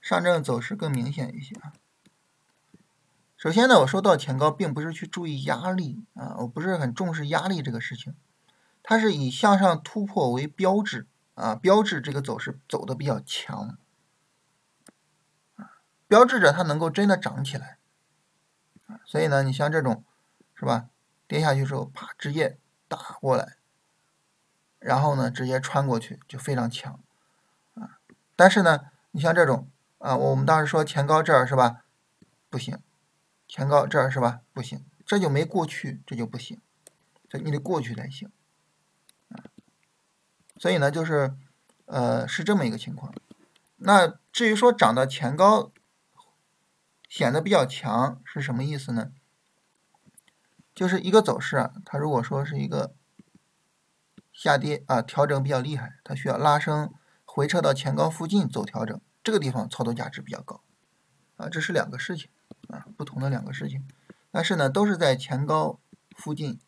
[0.00, 1.56] 上证走势更明显一些。
[3.36, 8.14] 首先呢，我说到前高，并不是去注意压力啊，我不是很重视压力这个事情，
[8.84, 13.76] 它是以向上突破为标志啊，标志这个走势走的比较强，
[16.08, 17.78] 标志着它能够真的涨起来。
[19.04, 20.04] 所以呢，你像这种，
[20.54, 20.88] 是吧？
[21.26, 23.56] 跌下去之后，啪，直接打过来，
[24.78, 27.00] 然后呢，直接穿过去就非常强
[27.74, 27.98] 啊。
[28.36, 31.82] 但是呢，你像这种啊，我们当时说前高这儿是吧？
[32.48, 32.78] 不行，
[33.48, 34.42] 前高这儿是吧？
[34.52, 36.60] 不行，这就没过去，这就不行，
[37.28, 38.30] 这你得过去才行
[39.30, 39.42] 啊。
[40.58, 41.34] 所以呢，就是
[41.86, 43.12] 呃是这么一个情况。
[43.78, 45.72] 那至于说涨到前高
[47.08, 49.12] 显得比较强是什么意思呢？
[50.74, 52.94] 就是一个走势啊，它如果说是一个
[54.32, 56.92] 下跌啊，调整比较厉害，它需要拉升
[57.24, 60.62] 回撤到前高附近走调整，这个地方操作价值比较高
[61.36, 62.28] 啊，这是两个事情
[62.68, 63.88] 啊，不同的两个事情，
[64.30, 65.80] 但是呢，都是在前高
[66.14, 66.60] 附近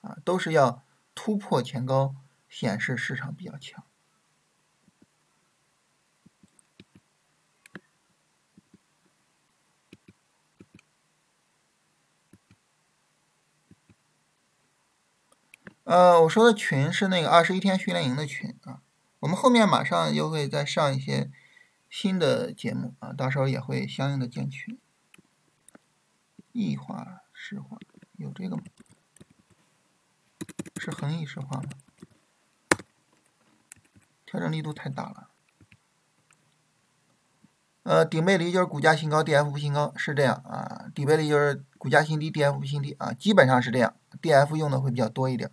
[0.00, 0.82] 啊，都是要
[1.14, 2.16] 突破前高，
[2.48, 3.84] 显示市场比较强。
[15.84, 18.80] 呃，我说的群是那个二十一天训练营的群啊。
[19.20, 21.30] 我们后面马上又会再上一些
[21.90, 24.78] 新的节目啊，到时候也会相应的建群。
[26.52, 27.78] 异化石化
[28.16, 28.62] 有这个吗？
[30.76, 31.70] 是恒益石化吗？
[34.26, 35.28] 调整力度太大了。
[37.84, 40.90] 呃，顶背离就是股价新高，D F 不新高，是这样啊。
[40.94, 43.96] 底背离就是股价新低，D F 不新低啊，基本上是这样。
[44.20, 45.50] D F 用的会比较多一点。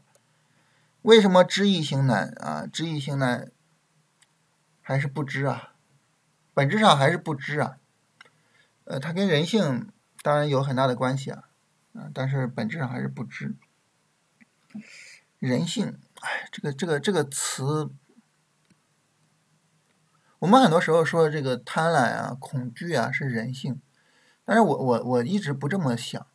[1.02, 2.68] 为什么知易行难啊？
[2.68, 3.50] 知易行难
[4.82, 5.76] 还是不知啊？
[6.54, 7.78] 本质上还是不知啊。
[8.84, 9.90] 呃，它跟人性
[10.22, 11.46] 当然有很大的关系啊，
[11.94, 13.56] 啊，但是本质上还是不知。
[15.40, 17.90] 人性，哎，这个这个这个词，
[20.40, 23.82] 我们很多时候说这个贪婪啊、恐惧啊是人性，
[24.44, 26.28] 但是我我我一直不这么想，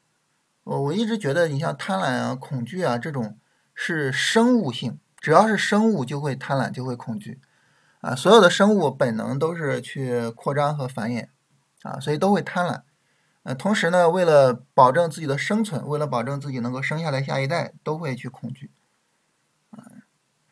[0.62, 3.38] 我我一直觉得你像贪婪啊、恐惧啊这种。
[3.74, 7.40] 是生物性，只要是生物就会贪婪，就会恐惧，
[8.00, 11.28] 啊，所有的生物本能都是去扩张和繁衍，
[11.82, 12.82] 啊，所以都会贪婪，
[13.42, 18.70] 呃，同时呢，为了保证自己的生存，为了保证自己能够生下来下一代，都会去恐惧，
[19.70, 19.84] 啊，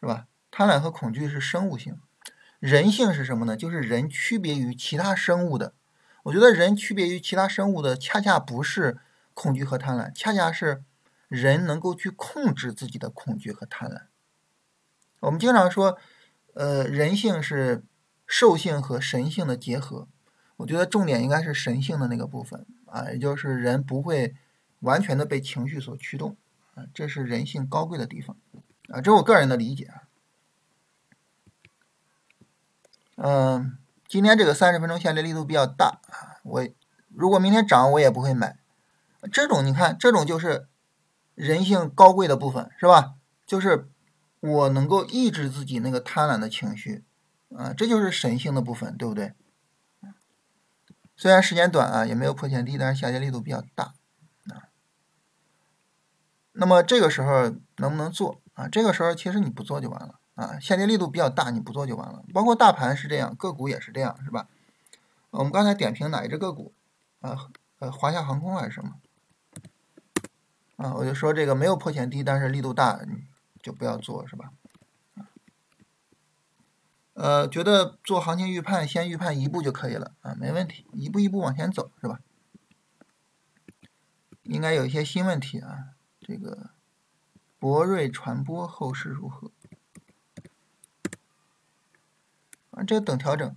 [0.01, 0.27] 是吧？
[0.51, 1.99] 贪婪和恐惧是生物性，
[2.59, 3.57] 人性是什么呢？
[3.57, 5.75] 就是人区别于其他生物的，
[6.25, 8.99] 我觉得人区别于其他生物的，恰恰不是
[9.33, 10.83] 恐惧和贪婪，恰恰是。
[11.33, 14.03] 人能够去控制自己的恐惧和贪婪。
[15.21, 15.97] 我们经常说，
[16.53, 17.87] 呃，人性是
[18.27, 20.09] 兽性和神性的结合。
[20.59, 24.37] 我觉得重点应该是神性的那个部分啊，也就是人不会
[24.81, 26.37] 完全的被情绪所驱动
[26.75, 28.37] 啊，这是人性高贵的地方
[28.89, 30.03] 啊，这是我个人的理解啊。
[33.17, 36.69] 嗯，今天这个三十分钟下跌力度比较大啊，我
[37.09, 38.59] 如果明天涨我也不会买。
[39.33, 40.69] 这种你看，这种就是。
[41.35, 43.15] 人性高贵的部分是吧？
[43.47, 43.89] 就是
[44.41, 47.05] 我能够抑制自己那个贪婪的情绪，
[47.57, 49.35] 啊，这就是神性的部分，对不对？
[51.15, 53.95] 虽然时间短啊，也没有破前低，但是下跌力度比较大
[54.49, 54.73] 啊。
[56.53, 58.67] 那么这个时候能不能做啊？
[58.67, 60.59] 这个时候其实你不做就完了啊。
[60.59, 62.25] 下跌力度比较大，你不做就完了。
[62.35, 64.49] 包括大盘是这样，个股也是这样，是吧？
[65.31, 66.75] 我们刚才点评哪一只个股
[67.21, 67.49] 啊？
[67.79, 68.95] 呃，华夏航空还是什么？
[70.77, 73.01] 啊，我就说这个没有破前低，但是力度大，
[73.63, 74.53] 就不要做，是吧？
[77.15, 82.21] 呃，觉得做行情预判，先预判一步就可以了啊，没问题，一步一步往前走，是吧？
[84.45, 86.71] 应该有一些新问题啊，这个
[87.59, 89.53] 博瑞传播后市如何？
[92.71, 93.55] 啊，这个等调整，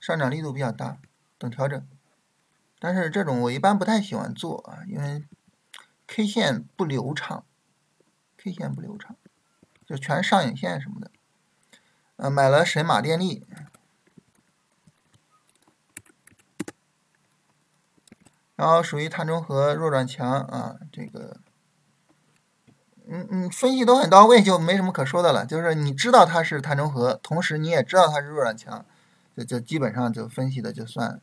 [0.00, 0.98] 上涨力度比较大，
[1.36, 1.86] 等调整，
[2.78, 5.24] 但是这种我一般不太喜欢做啊，因为。
[6.08, 7.44] K 线不流畅
[8.38, 9.14] ，K 线不流畅，
[9.86, 11.10] 就全上影线什么的。
[12.16, 13.46] 呃，买了神马电力，
[18.56, 21.36] 然后属于碳中和弱转强啊，这个，
[23.06, 25.46] 嗯嗯，分析都很到位，就没什么可说的了。
[25.46, 28.84] 就是你知道它是碳中和，同时你也知道它是弱转强，
[29.36, 31.20] 就就基本上就分析的就算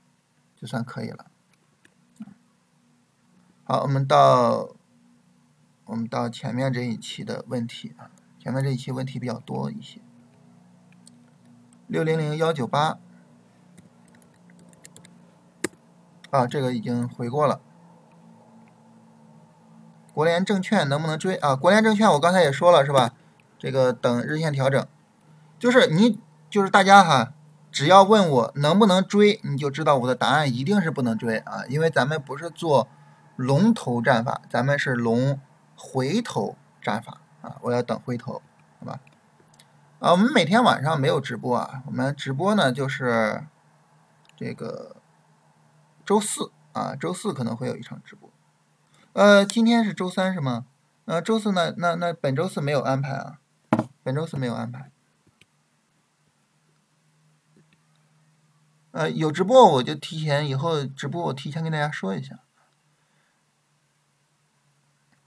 [0.56, 1.26] 就算可以了。
[3.68, 4.76] 好，我们到
[5.86, 10.00] 我们到前面这一期的问题啊，前面这一期问题比较多一些。
[11.88, 13.00] 六零零幺九八
[16.30, 17.60] 啊，这个已经回过了。
[20.14, 21.56] 国联证券能不能追啊？
[21.56, 23.16] 国联证券我刚才也说了是吧？
[23.58, 24.88] 这个等日线调整，
[25.58, 26.20] 就是你
[26.52, 27.34] 就是大家哈，
[27.72, 32.88] 只要问我能不能追，你就知道我的答案一定是不能追啊，因为咱们不是做。
[33.36, 35.40] 龙头战法，咱们是龙
[35.76, 37.58] 回头战法啊！
[37.62, 38.42] 我要等回头，
[38.80, 39.00] 好吧？
[40.00, 43.46] 啊，我们每天晚上没有直播啊，我们直播呢就是
[44.38, 44.98] 这个
[46.06, 48.30] 周四啊，周四可能会有一场直播。
[49.14, 50.66] 呃，今天是周三是吗？
[51.06, 53.40] 呃，周四那那那本周四没有安排啊，
[54.02, 54.92] 本周四没有安排。
[58.92, 62.40] 呃，有直播我就提前以后直播我提前跟大家说一下。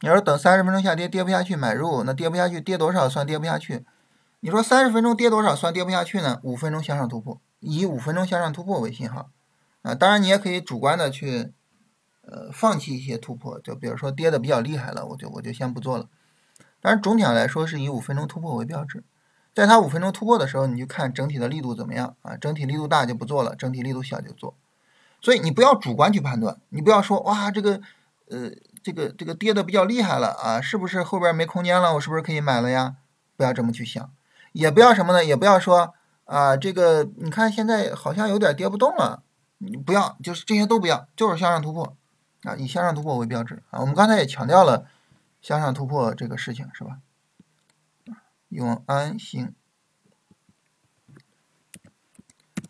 [0.00, 3.84] 你要等三十分钟下跌跌不下去买入，那跌不下去跌多少算跌不下去？
[4.40, 6.38] 你说三十分钟跌多少算跌不下去呢？
[6.44, 9.30] 五分钟向上突破，以五分钟向上突破为信号
[9.82, 9.96] 啊。
[9.96, 11.52] 当然你也可以主观的去
[12.22, 16.08] 呃放弃一些突破，就比如说跌的比较厉害了，我就我就先不做了。
[16.80, 19.02] 但是总体上来说是以五分钟突破为标志，
[19.52, 22.36] 在它五分钟突破的时候，你就看整体的力度怎么样啊？
[22.36, 24.54] 整体力度大就不做了，整体力度小就做。
[25.20, 27.80] 所以你不要主观去判断，你不要说哇这个
[28.30, 28.52] 呃。
[28.82, 31.94] 这个这个跌的比较厉害了啊，是不是后边没空间了？
[31.94, 32.96] 我是不是可以买了呀？
[33.36, 34.10] 不要这么去想，
[34.52, 35.24] 也不要什么呢？
[35.24, 39.22] 也不要说啊，这个你看现在好像有点跌不动了，
[39.58, 41.96] 你不要，就是这些都不要，就是向上突破
[42.42, 43.80] 啊，以向上突破为标志啊。
[43.80, 44.86] 我们刚才也强调了
[45.40, 46.98] 向上突破这个事情，是吧？
[48.48, 49.54] 永安行，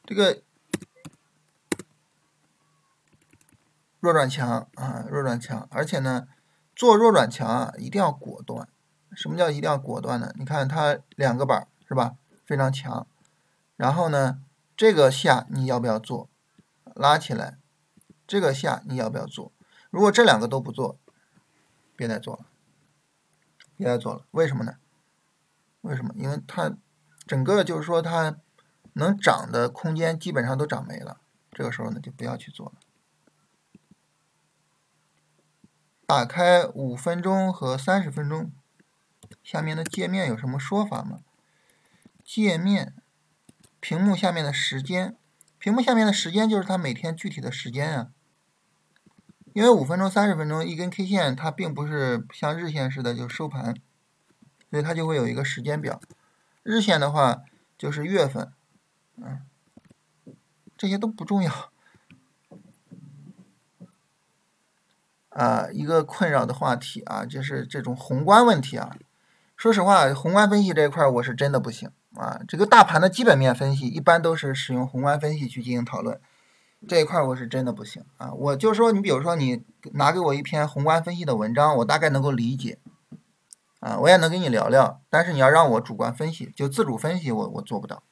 [0.05, 0.43] 这个。
[4.01, 6.29] 弱转强啊，弱转强，而且呢，
[6.77, 8.69] 做弱转强啊，一定要果断。
[9.13, 10.33] 什么叫一定要果断呢？
[10.37, 12.15] 你看它两个板是吧，
[12.47, 13.07] 非常强。
[13.77, 14.41] 然后呢，
[14.77, 16.29] 这个下你要不要做？
[16.95, 17.59] 拉起来，
[18.27, 19.53] 这个下你要不要做？
[19.91, 20.99] 如果这两个都不做，
[21.97, 22.47] 别再做了，
[23.77, 24.25] 别再做了。
[24.33, 24.75] 为什么呢？
[25.81, 26.13] 为什么？
[26.17, 26.77] 因为它
[27.27, 28.37] 整个就是说它
[28.93, 31.21] 能涨的空间基本上都涨没了。
[31.51, 32.73] 这个时候呢，就不要去做了。
[36.09, 38.51] 打开五分钟和三十分钟，
[39.45, 41.21] 下面的界面有什么说法吗？
[42.25, 42.95] 界面，
[43.79, 45.19] 屏幕下面的时间，
[45.59, 48.09] 屏幕下面的时间就是它每天具体的时间啊。
[49.53, 53.77] 因为五分钟、三十分钟一根 K 线，它并不是像日线似的就收盘，
[54.71, 56.01] 所以它就会有一个时间表。
[56.63, 57.43] 日线的话
[57.77, 58.51] 就是月份，
[59.17, 59.43] 嗯，
[60.75, 61.71] 这些都不重要。
[65.39, 68.97] 啊，一个困扰的话题啊，就是这种宏观问题啊。
[69.57, 72.41] 说实话，宏观分析这一块我是真的不行啊。
[72.49, 76.21] 这个大盘的基本面分析一般都是使用宏观分析去进行讨论，
[76.89, 78.33] 这一块我是真的不行啊。
[78.33, 79.63] 我就说，你比如说你
[79.93, 82.79] 拿给我一篇宏观分析的文章，我大概能够理解
[83.79, 85.01] 啊，我也能跟你聊聊。
[85.09, 88.03] 但是你要让我主观分析，就自主分析，我我做不到。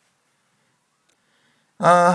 [1.79, 2.15] 啊，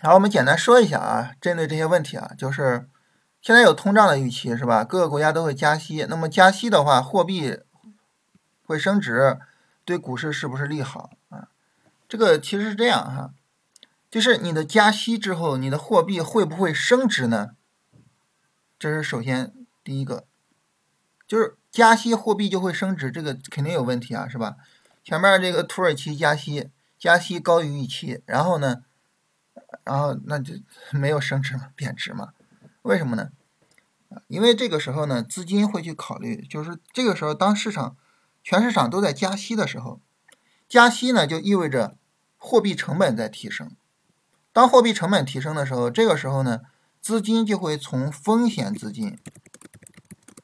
[0.00, 2.88] 好，我们简单说一下啊，针对这些问题啊，就是。
[3.44, 4.84] 现在有通胀的预期是吧？
[4.84, 7.58] 各个国家都会加息，那么加息的话，货币
[8.64, 9.38] 会升值，
[9.84, 11.48] 对股市是不是利好啊？
[12.08, 13.34] 这个其实是这样哈，
[14.10, 17.50] 就是你的加息之后，你的货币会不会升值呢？
[18.78, 19.52] 这是首先
[19.84, 20.24] 第一个，
[21.28, 24.56] 就是加息货币就会升值，这个肯定有问题啊，是吧？
[25.04, 28.82] 前面这个土耳其加息，加息高于预期，然后呢，
[29.84, 30.54] 然后那就
[30.92, 32.32] 没有升值嘛，贬值嘛。
[32.84, 33.30] 为什么呢？
[34.10, 37.96] 啊，因为这个时候呢，资金会去考虑，就是这个时候，当市场
[38.42, 40.02] 全市场都在加息的时候，
[40.68, 41.96] 加息呢就意味着
[42.36, 43.74] 货币成本在提升。
[44.52, 46.60] 当货币成本提升的时候，这个时候呢，
[47.00, 49.18] 资金就会从风险资金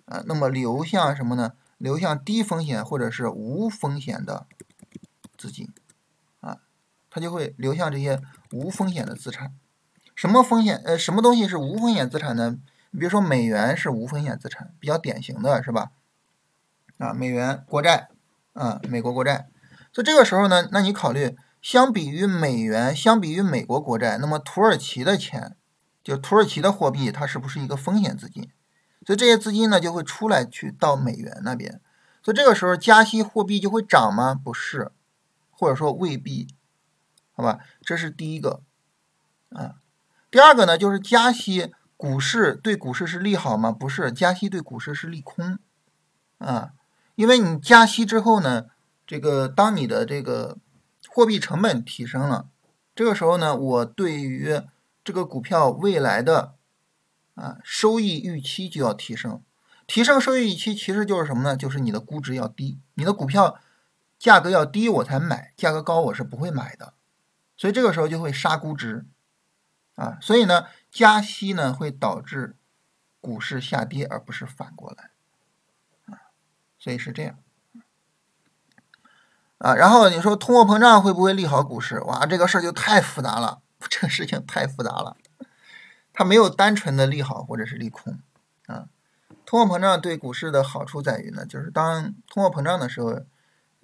[0.07, 1.53] 啊，那么流向什么呢？
[1.77, 4.47] 流向低风险或者是无风险的
[5.37, 5.69] 资金
[6.41, 6.57] 啊，
[7.11, 9.55] 它就会流向这些无风险的资产。
[10.21, 10.77] 什么风险？
[10.85, 12.59] 呃，什么东西是无风险资产呢？
[12.91, 15.93] 你比如说美元是无风险资产，比较典型的是吧？
[16.99, 18.11] 啊，美元国债，
[18.53, 19.49] 啊，美国国债。
[19.95, 25.57] 所以这个时候呢，那你考虑，相比于美元，相比于美国国债，那么土耳其的钱，
[26.05, 28.51] 就土耳其的货币，它是不是一个风险资金？
[29.07, 31.81] 所以这些资金呢，就会出来去到美元那边。
[32.23, 34.35] 所以这个时候加息，货币就会涨吗？
[34.35, 34.93] 不是，
[35.51, 36.55] 或者说未必，
[37.33, 37.61] 好吧？
[37.81, 38.61] 这是第一个，
[39.49, 39.77] 啊。
[40.31, 43.73] 第二个呢，就是加息，股市对股市是利好吗？
[43.73, 45.59] 不是，加息对股市是利空，
[46.39, 46.71] 啊，
[47.17, 48.67] 因为你加息之后呢，
[49.05, 50.59] 这个当你的这个
[51.09, 52.47] 货币成本提升了，
[52.95, 54.63] 这个时候呢，我对于
[55.03, 56.55] 这个股票未来的
[57.35, 59.43] 啊收益预期就要提升，
[59.89, 61.57] 提升收益预期其实就是什么呢？
[61.57, 63.59] 就是你的估值要低，你的股票
[64.17, 66.95] 价格要低我才买，价格高我是不会买的，
[67.57, 69.05] 所以这个时候就会杀估值。
[70.01, 72.57] 啊，所以呢，加息呢会导致
[73.21, 75.11] 股市下跌，而不是反过来，
[76.07, 76.33] 啊，
[76.79, 77.39] 所以是这样，
[79.59, 82.01] 啊，然后你说通货膨胀会不会利好股市？
[82.01, 85.19] 哇，这个事儿就太复杂了， 这个事情太复杂了，
[86.15, 88.19] 它没有单纯的利好或者是利空
[88.67, 88.89] 啊。
[89.45, 93.21] 通货膨胀对股市的好处在于呢，就是当通货膨胀的时候，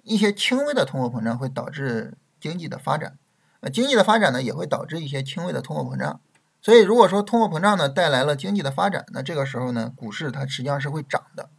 [0.01, 3.19] 一些轻微的通货膨胀会导致经济的发展，
[3.59, 6.19] 呃，经济的发展呢也会导致一些轻微的通货膨胀。
[6.61, 11.49] 所以如果说通货膨胀呢带来了经济的发展，那这个时候呢股市它实际上是会涨的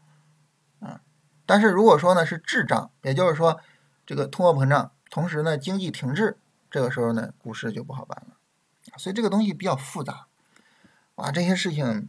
[0.81, 1.01] 啊。
[1.47, 3.61] 但是如果说呢是滞胀，也就是说
[4.07, 6.39] 这个通货膨胀同时呢经济停滞，
[6.71, 8.37] 这个时候呢股市就不好办了。
[8.97, 10.27] 所以这个东西比较复杂，
[11.15, 12.09] 啊，这些事情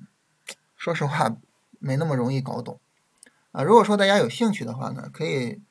[0.75, 1.35] 说实话。
[1.81, 2.77] 没那么容易搞懂
[3.53, 3.63] 啊！
[3.63, 5.61] 如果说大家有兴趣的话呢，可以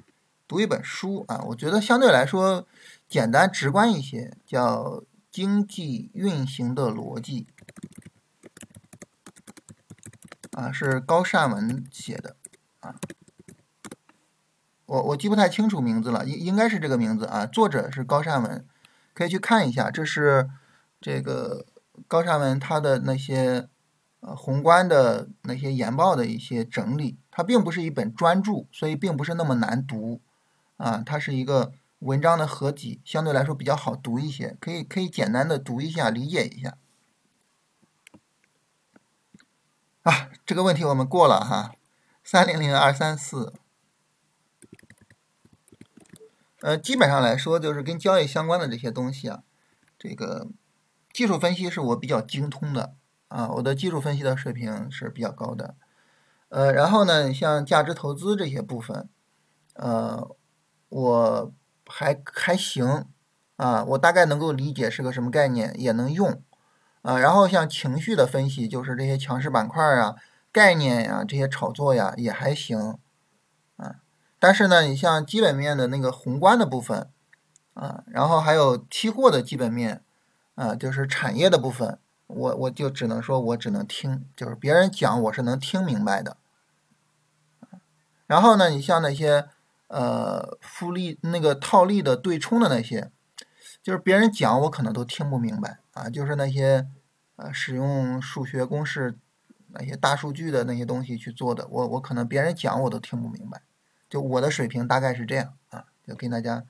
[0.46, 2.66] 读一本书啊，我觉得相对来说
[3.08, 4.82] 简单直观一些，叫
[5.30, 7.46] 《经济运行的逻辑》
[10.58, 12.36] 啊，是高善文写的
[12.80, 12.96] 啊。
[14.86, 17.46] 我我记不太清楚名字了，应应该是这个名字啊。
[17.46, 18.66] 作者是高善文，
[19.14, 19.90] 可以去看一下。
[19.90, 20.48] 这是
[21.00, 21.66] 这个
[22.06, 23.68] 高善文他的那些。
[24.20, 30.20] 呃，宏观的那些研报的一些整理，它并不是一本专著，所以并不是那么难读，
[30.76, 36.78] 啊，它是一个文章的合集，相对来说比较好读一些，可以可以简单的读一下，理解一下。
[40.02, 41.72] 啊，这个问题我们过了哈，
[42.22, 43.52] 三零零二三四，
[46.60, 49.42] 呃，基本上来说就是跟交易相关的这些东西啊，
[49.98, 50.48] 这个
[51.12, 52.94] 技术分析是我比较精通的。
[53.28, 55.76] 啊，我的技术分析的水平是比较高的，
[56.48, 59.06] 呃，然后呢，像价值投资这些部分，
[59.74, 60.34] 呃，
[60.88, 61.52] 我
[61.88, 63.06] 还还行，
[63.56, 66.42] 啊，我大概能够理解是个什么概念，也能用，
[67.02, 70.14] 啊，然后像情绪的分析，就是这些强势板块啊、
[70.52, 72.98] 概念呀、这些炒作呀，也还行，
[73.76, 73.96] 啊，
[74.38, 77.08] 但是呢，你像基本面的那个宏观的部分，
[77.74, 80.02] 啊，然后还有期货的基本面，
[80.54, 81.98] 啊，就是产业的部分。
[82.26, 86.36] 我我就只能说，我只能听，就是别人讲，我是能听明白的。
[88.26, 89.48] 然后呢，你像那些
[89.88, 93.10] 呃复利那个套利的对冲的那些，
[93.82, 96.08] 就是别人讲我可能都听不明白啊。
[96.08, 96.86] 就是那些
[97.36, 99.18] 呃使用数学公式、
[99.68, 103.60] 那些大数据的那些东西去做的，我我可能别人讲我都听不明白。
[104.08, 106.64] 就我的水平大概是这样啊，就跟大家。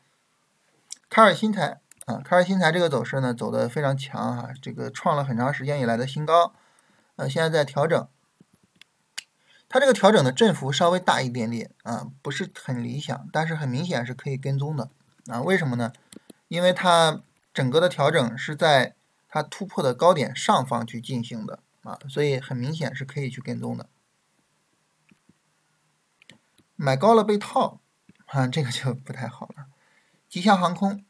[1.08, 1.80] 卡尔新材。
[2.08, 6.54] 啊，开尔新材这个走势呢，走的非常强哈，这个创了很长时间以来的新高，
[7.16, 8.08] 呃，现在在调整，
[9.68, 14.88] 它这个调整的振幅稍微大一点点啊，不是很理想，但是很明显是可以跟踪的
[15.26, 15.92] 啊，为什么呢？
[16.48, 18.94] 因为它整个的调整是在
[19.28, 23.88] 它突破的高点上方去进行的啊，所以很明显是可以去跟踪的。
[26.76, 27.80] 买高了被套，
[28.26, 29.66] 啊，这个就不太好了。
[30.28, 31.04] 吉祥航空。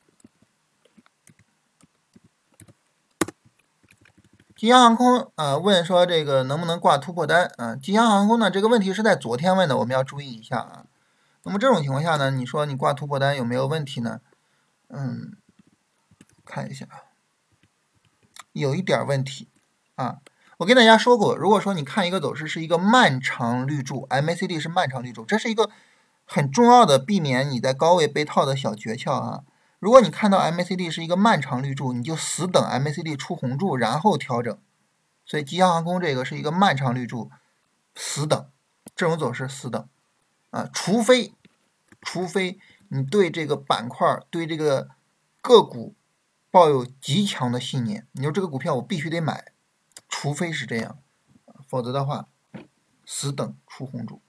[4.59, 7.77] 吉祥航空啊，问说这个能不能挂突破单啊？
[7.77, 10.87] 吉祥航空呢，这个问题是在昨天问的，我们要注意一下啊。
[11.45, 14.19] 那么这种情况下呢，你说你挂突破单有没有问题呢？
[14.89, 15.37] 嗯，
[16.45, 16.89] 看一下，
[18.51, 19.49] 有一点问题
[19.95, 20.17] 啊。
[20.57, 25.71] 我跟大家说过，如果说你看一个走势是一个漫长绿柱，MACD 是漫长绿柱，这是一个
[26.25, 29.43] 很重要的避免你在高位被套的小诀窍啊。
[29.79, 34.59] 如果你看到 MACD 是一个漫长绿柱，你就死等 MACD 出红柱，然后调整。
[35.25, 37.31] 所以吉祥航空这个是一个漫长绿柱，
[37.95, 38.51] 死等，
[38.97, 39.89] 这种走势死等
[40.51, 41.35] 啊，除非
[42.01, 42.59] 除非
[42.89, 44.89] 你对这个板块、对这个
[45.41, 45.95] 个股
[46.51, 49.53] 抱有极强的信念，你说这个股票我必须得买，
[50.09, 50.99] 除非是这样，
[51.69, 52.27] 否则的话
[53.05, 54.23] 死等出红柱。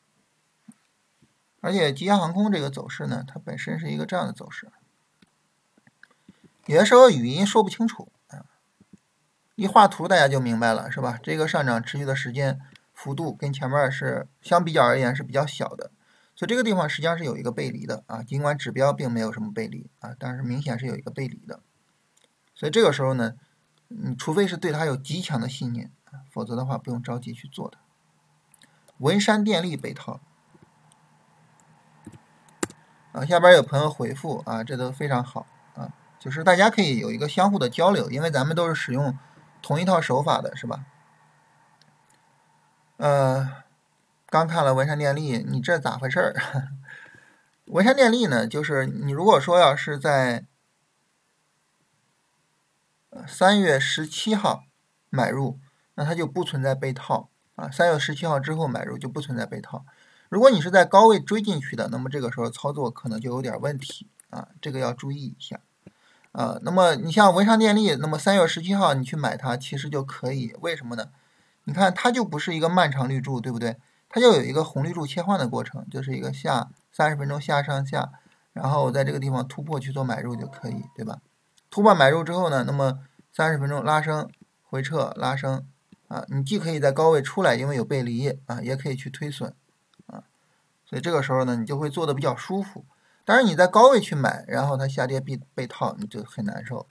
[1.61, 4.71] 而且吉祥航空这个走势呢，它本身是一个这样的走势。
[6.69, 8.45] 有的时候语音说不清楚啊，
[9.55, 11.17] 一画图大家就明白了，是吧？
[11.23, 12.59] 这个上涨持续的时间
[12.93, 15.89] 幅度跟前面是相比较而言是比较小的，
[16.35, 18.21] 所以这个地方实际上是有一个背离的啊。
[18.21, 21.59] 尽管指标并没有什么背离啊，但是明显是有一个背离的。
[22.53, 23.33] 所以这个时候呢，
[23.87, 25.91] 你除非是对它有极强的信念，
[26.29, 27.79] 否则的话不用着急去做的。
[28.99, 30.19] 文山电力被套
[33.11, 35.47] 啊，下边有朋友回复啊，这都非常好。
[36.19, 39.17] 就是大家可以有一个相互的交流，因为咱们都是使用
[39.61, 40.85] 同一套手法的，是吧？
[42.97, 43.63] 呃，
[44.27, 46.35] 刚看了文山电力，你这咋回事儿？
[47.67, 50.45] 文山电力呢，就是你如果说要是在
[53.25, 54.63] 三月十七号
[55.09, 55.59] 买入，
[55.95, 57.69] 那它就不存在被套啊。
[57.71, 59.85] 三月十七号之后买入就不存在被套。
[60.27, 65.61] 如果你是在高位追进去的，那么这个时候操作可能就有点问题啊，这个要注意一下。
[66.39, 71.09] 啊，那么你像文尚电力，那么三月十七号你去买它，其实就可以，为什么呢？
[71.65, 73.75] 你看它就不是一个漫长绿柱，对不对？
[74.07, 78.09] 它就有一个红绿柱切换的过程，就是一个下三十分钟下上下，
[78.53, 81.19] 然后在这个地方突破去做买入就可以，对吧？
[81.69, 82.99] 突破买入之后呢，那么
[83.33, 84.29] 三十分钟拉升
[84.63, 85.67] 回撤拉升，
[86.07, 89.53] 啊，你既可以在高位出来，因为有背离啊，也可以去推损，
[90.07, 90.23] 啊，
[90.85, 92.85] 所以这个时候呢，你就会做的比较舒服。
[93.29, 96.87] 但是你在高位去买，然后它下跌被被套，你就很难受。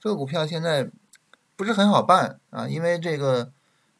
[0.00, 0.90] 这个股票现在
[1.54, 3.52] 不是很好办啊，因为这个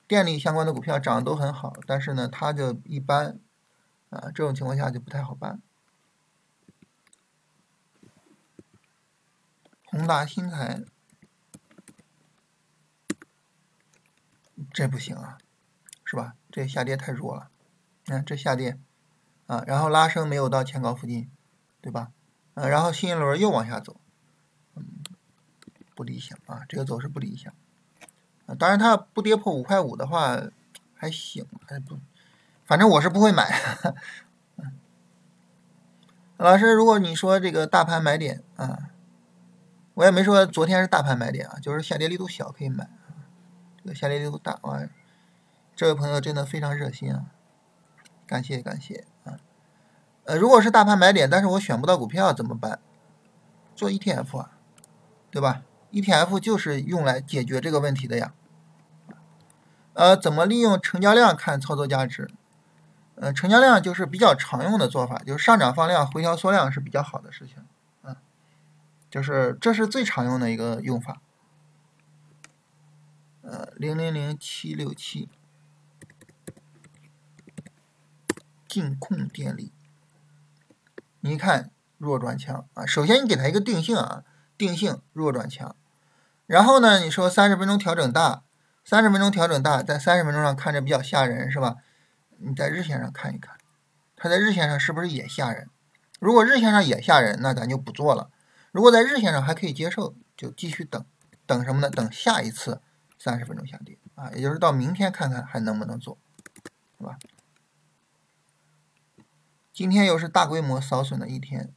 [0.08, 3.38] 电力相关的股票涨得都很好，但是呢，它就一般
[4.10, 5.62] 啊，这种情况下就不太好办。
[9.84, 10.82] 宏达新材，
[14.72, 15.38] 这不行啊，
[16.04, 16.34] 是吧？
[16.50, 17.50] 这下跌太弱了，
[18.06, 18.80] 你看这下跌。
[19.46, 21.30] 啊，然后拉升没有到前高附近，
[21.80, 22.10] 对吧？
[22.54, 23.96] 呃，然后新一轮又往下走，
[24.74, 24.84] 嗯，
[25.94, 27.52] 不理想啊，这个走势不理想。
[28.46, 30.40] 啊，当然它不跌破五块五的话
[30.94, 31.98] 还行，还不，
[32.64, 33.50] 反正我是不会买。
[36.36, 38.90] 老师，如果你说这个大盘买点啊，
[39.94, 42.88] 我也没说昨天是大盘买点啊，就是下跌力度小可以买，
[43.82, 44.88] 这个下跌力度大啊，
[45.74, 47.26] 这位朋友真的非常热心啊，
[48.26, 49.06] 感谢感谢。
[50.24, 52.80] 呃，如果是大盘买点，但是我选不到股票怎么办？
[53.74, 54.58] 做 ETF 啊，
[55.30, 55.62] 对吧
[55.92, 58.32] ？ETF 就是用来解决这个问题的呀。
[59.92, 62.30] 呃，怎么利用成交量看操作价值？
[63.16, 67.56] 呃，成交量就是比较常用的做法，就是上涨放量，回调缩量是比较好的事情。
[68.02, 68.16] 嗯，
[69.10, 71.20] 就是这是最常用的一个用法。
[73.42, 75.28] 呃，零零零七六七，
[78.66, 79.70] 净控电力。
[81.26, 84.24] 你看弱转强啊，首先你给它一个定性啊，
[84.58, 85.74] 定性弱转强，
[86.46, 88.42] 然后呢，你说三十分钟调整大，
[88.84, 91.76] 三十分钟调整大，在三十分钟上看着比较吓人是吧？
[92.36, 93.56] 你在日线上看一看，
[94.16, 95.70] 它在日线上是不是也吓人？
[96.20, 98.28] 如果日线上也吓人，那咱就不做了；
[98.70, 101.02] 如果在日线上还可以接受，就继续等，
[101.46, 101.88] 等什么呢？
[101.88, 102.82] 等下一次
[103.18, 106.18] 三十分钟下跌啊，也就是到明天看看还能不能做，
[106.98, 107.16] 是吧？
[109.74, 111.74] 今天又是大规模扫损的一天，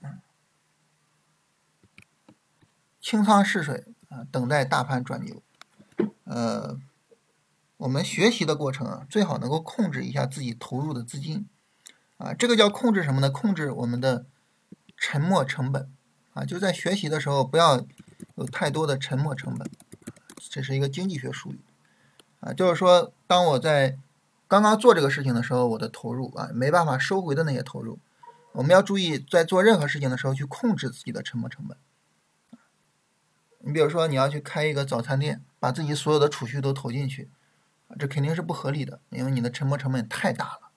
[3.01, 5.41] 清仓试水啊，等待大盘转牛。
[6.25, 6.79] 呃，
[7.77, 11.49] 我们学习的过程啊，最好能够控制一下自己投入的资金
[12.17, 13.31] 啊，这个叫控制什么呢？
[13.31, 14.27] 控制我们的
[14.95, 15.91] 沉没成本
[16.33, 17.83] 啊，就在学习的时候不要
[18.35, 19.67] 有太多的沉没成本，
[20.37, 21.59] 这是一个经济学术语
[22.41, 23.97] 啊，就是说当我在
[24.47, 27.99] 刚刚做这个事情的时候，我的投入啊没办法收回的那些投入，
[28.53, 31.77] 我们要注意在做任何事情的时候去控制自己的沉没成本。
[33.59, 37.29] 你比如说你要去开一个早餐店，把自己所有的储蓄都投进去，
[37.99, 40.71] 这肯定是不合理的，因为你的沉没成本太大了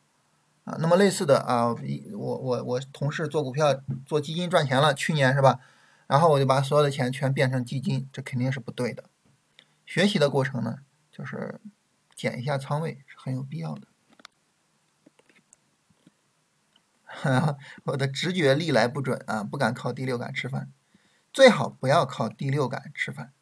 [0.65, 0.77] 啊。
[0.81, 1.67] 那么类似的啊，
[2.13, 5.61] 我我我同事做股票做基金赚钱了，去年是吧？
[6.09, 9.05] 然后我就把所有的钱全变成基金，这肯定是不对的。
[9.87, 10.79] 学习的过程呢，
[11.13, 11.61] 就是。
[12.17, 13.89] 减一下仓位很有必要的。
[17.85, 20.73] 我的直觉历来不准啊，不敢靠第六感吃饭，
[21.33, 23.35] 最好不要靠第六感吃饭。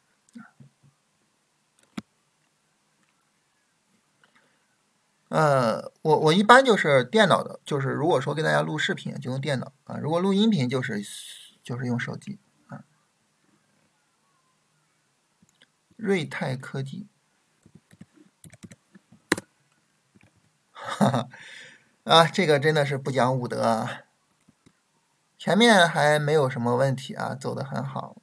[5.29, 11.01] 呃，我我一般就是电脑的，就是如果说给大家录视频就用电脑啊，如果录音频就是
[11.63, 12.83] 就是用手机啊。
[15.95, 17.07] 瑞泰科技。
[20.89, 21.29] 哈哈，
[22.03, 24.01] 啊，这个真的是不讲武德啊！
[25.37, 28.17] 前面还没有什么问题啊，走的很好，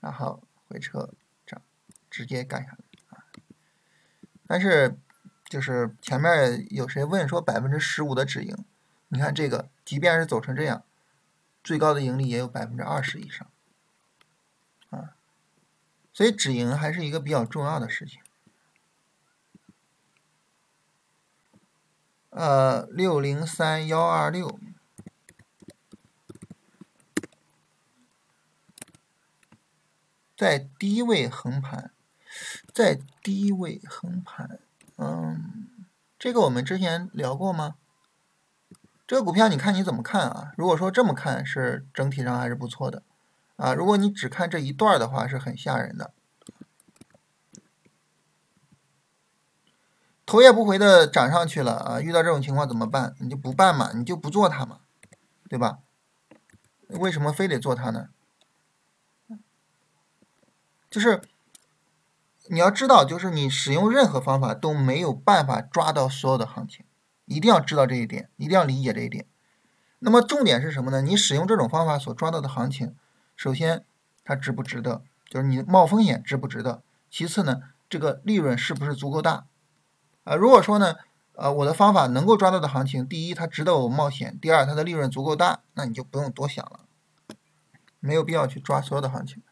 [0.00, 1.14] 然后回撤
[1.46, 1.62] 涨，
[2.10, 2.78] 直接干下来
[3.10, 3.24] 啊。
[4.46, 4.98] 但是
[5.44, 8.56] 就是前面有谁问说百分之十五的止盈，
[9.08, 10.84] 你看这个，即便是走成这样，
[11.62, 13.46] 最高的盈利也有百分之二十以上
[14.90, 15.14] 啊，
[16.12, 18.21] 所以止盈还是一个比较重要的事情。
[22.32, 24.58] 呃，六零三幺二六，
[30.34, 31.92] 在低位横盘，
[32.72, 34.60] 在低位横盘，
[34.96, 35.68] 嗯，
[36.18, 37.74] 这个我们之前聊过吗？
[39.06, 40.54] 这个股票你看你怎么看啊？
[40.56, 43.02] 如果说这么看，是整体上还是不错的，
[43.56, 46.14] 啊，如果你只看这一段的话，是很吓人的。
[50.24, 52.00] 头也不回的涨上去了啊！
[52.00, 53.14] 遇到这种情况怎么办？
[53.18, 54.80] 你就不办嘛，你就不做它嘛，
[55.48, 55.80] 对吧？
[56.88, 58.08] 为什么非得做它呢？
[60.88, 61.22] 就是
[62.48, 66.84] 你要知道，就是你使用任何方法都没有办法抓到所有的行情，
[67.24, 69.26] 一定要知道这一点，一定要理解这一点。
[69.98, 71.00] 那么重点是什么呢？
[71.02, 72.94] 你使用这种方法所抓到的行情，
[73.34, 73.84] 首先
[74.22, 76.82] 它值不值得，就是你冒风险值不值得。
[77.10, 79.46] 其次呢，这个利润是不是足够大？
[80.24, 80.96] 啊，如果说呢，
[81.32, 86.80] 呃，我的方法能够抓到的行情，第一它值得我冒险，第二它的利润足够大，那你就不用多想了，
[88.00, 89.42] 没有必要去抓所有的行情。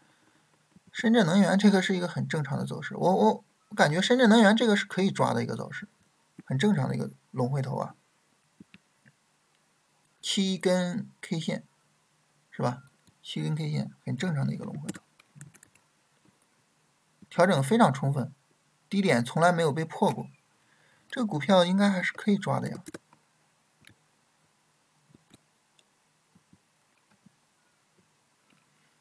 [0.92, 5.88] 深圳能源这个是一个很正常的走势，我我我感觉深圳能源这个是可以抓的一个走势，
[6.44, 7.94] 很正常的一个龙回头啊。
[10.20, 11.64] 七根 K 线，
[12.50, 12.82] 是吧？
[13.22, 15.00] 七根 K 线很正常的一个龙回头，
[17.28, 18.32] 调整非常充分，
[18.88, 20.26] 低点从来没有被破过，
[21.10, 22.84] 这个股票应该还是可以抓的呀。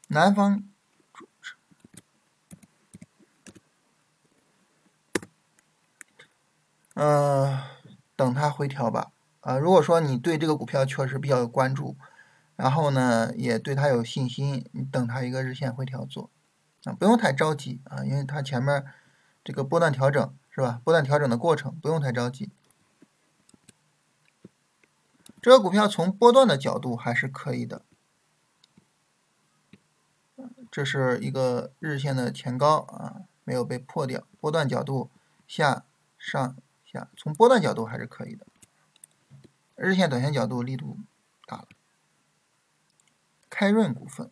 [0.08, 0.64] 南方，
[6.96, 7.64] 呃，
[8.16, 9.12] 等它回调吧。
[9.42, 11.96] 啊，如果说你对这个股票确实比较有关注，
[12.56, 16.32] 然后呢也对它有信心，你等它一个日线回调做，
[16.86, 18.84] 啊，不用太着急啊，因为它前面
[19.44, 20.82] 这个波段调整是吧？
[20.84, 22.50] 波段调整的过程不用太着急。
[25.42, 27.86] 这个股票从波段的角度还是可以的，
[30.70, 35.10] 这是一个日线的前高啊，没有被破掉，波段角度
[35.48, 35.86] 下
[36.18, 38.46] 上下，从波段角度还是可以的。
[39.76, 40.98] 日线、短线角度力度
[41.46, 41.68] 大了。
[43.50, 44.30] 开润股份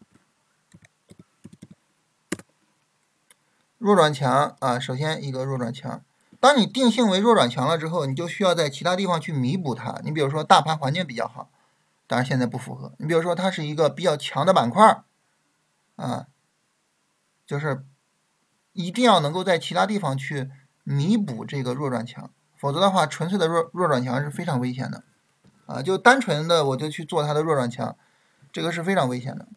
[3.78, 6.03] 弱转强啊，首先一个弱转强。
[6.40, 10.00] 当你定性为弱转强了之后，你就需要在其他地方去弥补它。
[10.04, 11.50] 你比如说大盘环境比较好，
[12.06, 12.94] 当然现在不符合。
[12.98, 15.04] 你比如说它是一个比较强的板块
[15.96, 16.28] 啊，
[17.46, 17.84] 就是
[18.74, 20.50] 一定要能够在其他地方去
[20.84, 25.04] 弥补这个弱转强，否则的话，纯粹的弱弱转强是非常危险的。
[25.66, 27.98] 啊，就单纯的我就去做它的弱转强，
[28.54, 29.48] 这个是非常危险的。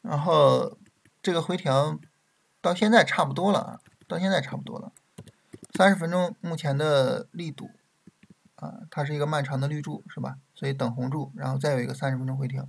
[0.00, 0.78] 然后
[1.26, 1.98] 这个回调
[2.60, 4.92] 到现在差不多了啊，到现在差不多了。
[5.74, 7.72] 三十分钟目前的力度
[8.54, 10.38] 啊，它是一个漫长的绿柱，是吧？
[10.54, 12.68] 所以等红柱，然后再有一个三十分钟回调，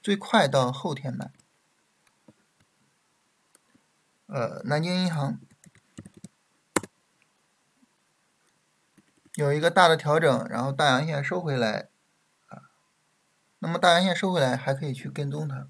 [0.00, 1.32] 最快到后天买。
[4.26, 5.40] 呃，南京银行。
[9.34, 11.88] 有一个大的调整，然后大阳线收回来，
[12.46, 12.70] 啊，
[13.58, 15.66] 那么大阳线收回来还可以去跟踪它，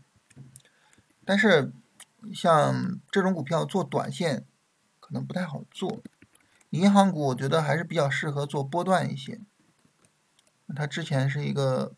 [1.24, 1.72] 但是
[2.34, 4.44] 像这种股票做短线
[5.00, 6.02] 可能不太好做。
[6.70, 9.40] 银行股我觉得还是比较适合做波段一些，
[10.74, 11.94] 它之前是一个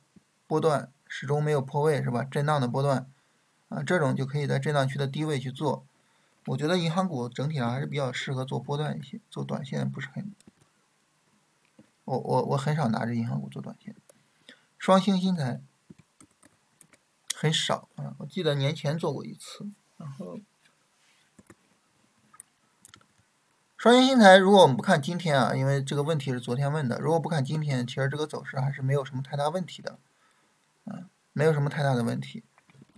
[0.46, 2.24] 波段，始终没有破位是吧？
[2.24, 3.08] 震荡的波段，
[3.68, 5.86] 啊，这种就可以在震荡区的低位去做。
[6.46, 10.34] 我觉得银行股整体上还是比较适合做波段一些，做短线不是很。
[12.04, 13.94] 我我我很少拿着银行股做短线，
[14.76, 15.62] 双星新材
[17.34, 19.70] 很少啊，我记得年前做过一次，
[20.04, 20.38] 然后
[23.78, 29.98] 双星新材，如果我们不看今天啊，因为这个问题是昨天问的，如果不看今天，其实这个走势还是没有什么太大问题的，
[30.84, 32.44] 啊，没有什么太大的问题，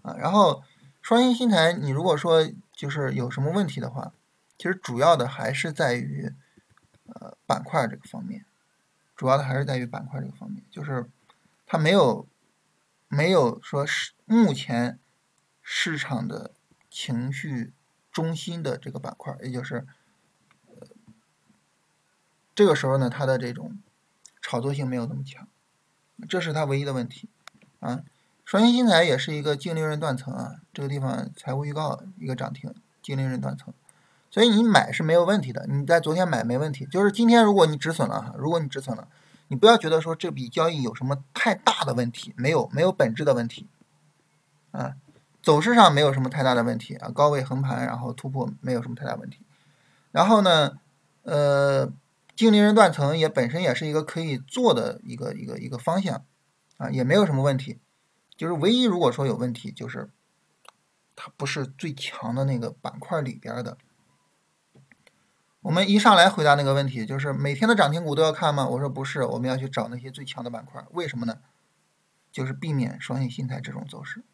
[0.03, 0.65] 啊，然后
[1.01, 4.13] 双星新材，你如果说就是有什么问题的话，
[4.59, 6.33] 其实主要的还是在于
[7.07, 8.45] 呃板块这个方面。
[9.15, 11.09] 主要的还是在于板块这个方面，就是
[11.67, 12.27] 它没有
[13.09, 14.99] 没有说是目前
[15.63, 16.53] 市场的
[16.97, 17.75] 情绪
[18.11, 19.87] 中心的这个板块，也就是
[22.55, 23.79] 这个时候呢，它的这种
[24.41, 25.47] 炒作性没有那么强，
[26.27, 27.29] 这是它唯一的问题
[27.81, 28.03] 啊。
[28.47, 33.75] 双星新材也是一个净利润断层啊，这个地方财务预告一个涨停，净利润断层。
[34.31, 36.87] 所以你买是没有问题的，你在昨天买没问题。
[36.87, 39.07] 就是今天如果你止损了哈，如果你止损了，
[39.49, 43.67] 你不要觉得说这笔交易有什么太大的问题，没有没有本质的问题，
[44.71, 44.97] 啊，
[45.47, 49.47] 走势上没有什么太大的问题啊，高位横盘然后突破没有什么太大问题。
[50.11, 50.81] 然后呢，
[51.23, 51.93] 呃，
[52.35, 56.25] 净利润断层也本身也是一个可以做的一个一个一个方向，
[56.79, 57.79] 啊，也没有什么问题。
[58.37, 60.11] 就是唯一如果说有问题，就是
[61.15, 63.79] 它不是最强的那个板块里边的。
[65.61, 68.67] 我们一上来回答那个问题，就是每天的涨停股都要看吗？
[68.67, 70.85] 我说不是，我们要去找那些最强的板块。
[70.91, 71.39] 为什么呢？
[72.33, 74.25] 就是避免双线心态这种走势。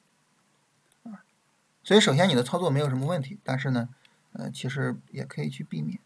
[1.85, 3.89] 所以首先你的操作没有什么问题，但是呢，
[4.33, 5.99] 呃，其实也可以去避免。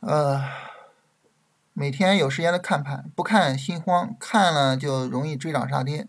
[0.00, 0.42] 呃，
[1.72, 6.06] 每天有时间的看盘，不看心慌，看了就容易追涨杀跌。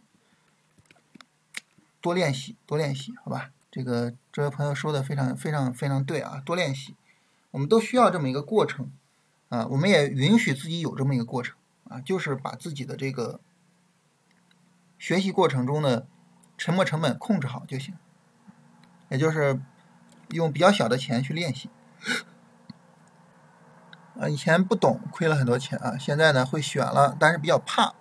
[1.99, 3.51] 多练习，多练习，好吧？
[3.69, 6.95] 这个这位朋友说的非常非常非常对啊，多练习，
[7.51, 8.91] 我们都需要这么一个过程
[9.49, 11.55] 啊，我们也允许自己有这么一个过程
[11.89, 13.39] 啊，就是把自己的这个
[14.97, 16.07] 学习过程中的
[16.57, 17.95] 沉没成本控制好就行，
[19.09, 19.61] 也就是
[20.29, 21.69] 用比较小的钱去练习
[24.19, 24.27] 啊。
[24.27, 27.93] 以前不懂，亏了很多钱啊，现在呢会选了，但是比较怕。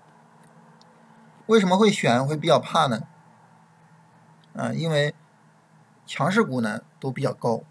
[1.47, 3.03] 为什么会选会比较怕呢？
[4.57, 5.15] 啊，因为
[6.07, 7.63] 强势股呢都比较高，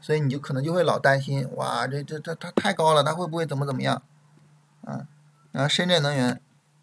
[0.00, 4.02] 所以你就可能就会老担心，哇，这这这它太高了，它会不会怎么怎么样？
[4.84, 5.06] 啊，
[5.52, 6.40] 然后深圳能源，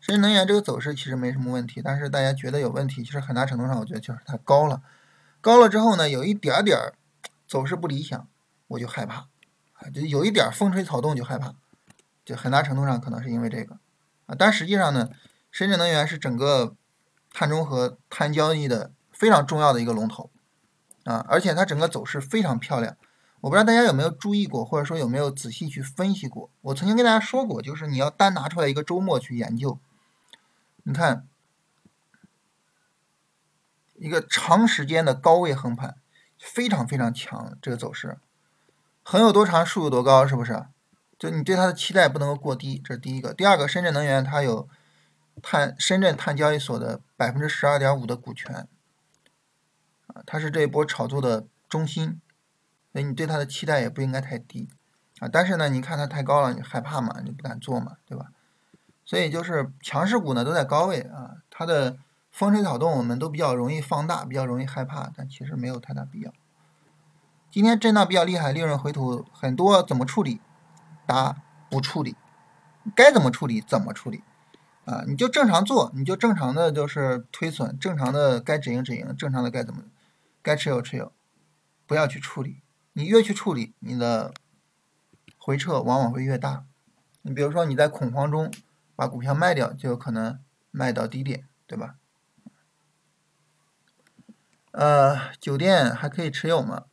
[0.09, 4.81] 深圳能源这个走势其实没什么问题，但是大家觉得有问题，其实很大程度上我觉得就是它高了，
[5.39, 6.79] 高了之后呢，有一点点
[7.47, 8.27] 走势不理想，
[8.69, 9.27] 我就害怕，
[9.73, 11.53] 啊，就有一点风吹草动就害怕，
[12.25, 13.75] 就很大程度上可能是因为这个，
[14.25, 15.09] 啊，但实际上呢。
[15.51, 16.75] 深圳能源是整个
[17.33, 20.29] 碳中和碳交易的非常重要的一个龙头
[21.05, 22.95] 啊，而且它整个走势非常漂亮。
[23.41, 26.51] 我不知道大家有没有注意过，或者说有没有仔细去分析过。
[26.61, 29.79] 我曾经跟大家说过，就是你要单拿出来一个周末去研究，
[30.83, 31.27] 你看
[33.95, 35.97] 一个长时间的高位横盘，
[36.37, 38.17] 非常非常强，这个走势
[39.03, 40.65] 横有多长，竖有多高，是不是？
[41.17, 43.33] 就你对它的期待不能够过低，这是第一个。
[43.33, 44.69] 第二个，深圳能源它有。
[45.41, 48.67] 碳深圳碳交易所的百分之十二点五的股权，
[50.07, 52.19] 啊，它是这一波炒作的中心，
[52.91, 54.67] 所以你对它的期待也不应该太低，
[55.19, 58.33] 啊，但是呢，你看它太高了，你害怕嘛，你不敢做嘛，对吧？
[59.09, 61.97] 所以就是强势股呢都在高位啊，它的
[62.29, 66.31] 风吹草动我们都比较容易放大，比较容易害怕，但其实没有太大必要。
[67.49, 70.39] 今天震荡比较厉害，利润回吐很多，怎么处理？
[71.07, 71.37] 答：
[71.71, 72.15] 不处理。
[72.93, 73.59] 该怎么处理？
[73.61, 74.21] 怎么处理？
[74.85, 79.81] 啊，你就正常做，你就正常的就是推损，正常的该止盈止盈，正常的该怎么，
[80.43, 81.11] 该持有持有，
[81.87, 82.61] 不要去处理。
[82.93, 84.31] 你越去处理，你的
[85.39, 86.65] 回撤往往会越大。
[87.23, 88.53] 你比如说你在恐慌中
[88.99, 91.95] 把股票卖掉，就有可能卖到低点，对吧？
[94.71, 96.83] 呃，酒店还可以持有吗？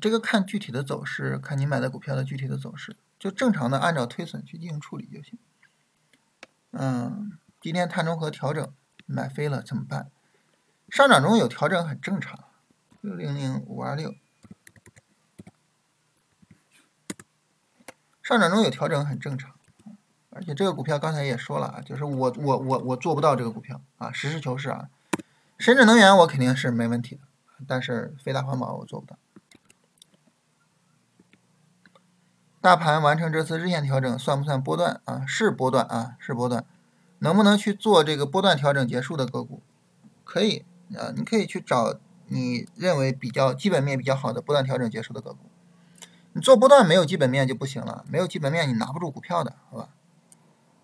[0.00, 5.36] 这个看具体的走势，看你买的股票的具体的走势，就正常的按照推损去进行处理就行。
[6.70, 8.72] 嗯，今天碳中和调整
[9.04, 10.12] 买飞了怎么办？
[10.88, 12.38] 上涨中有调整很正常。
[13.00, 14.14] 六零零五二六，
[18.22, 19.53] 上涨中有调整很正常。
[20.34, 24.88] 而且这个股票刚才也说了啊，就是我我我我做不到这个股票啊，实事求是啊。
[25.56, 27.20] 深圳能源我肯定是没问题的，
[27.68, 29.16] 但是飞达环保我做不到。
[32.60, 35.24] 大盘完成这次日线调整算不算波段啊？
[35.26, 36.64] 是波段啊，是波段。
[37.20, 39.62] 能不能去做这个波段调整结束的个股？
[40.24, 40.64] 可以
[40.96, 41.94] 啊，你可以去找
[42.26, 45.50] 你认为比较基本面比较好的波段调整结束的个股。
[46.32, 49.90] 你做波段没有基本面就不行了，没有基本面你拿不住股票的，好吧？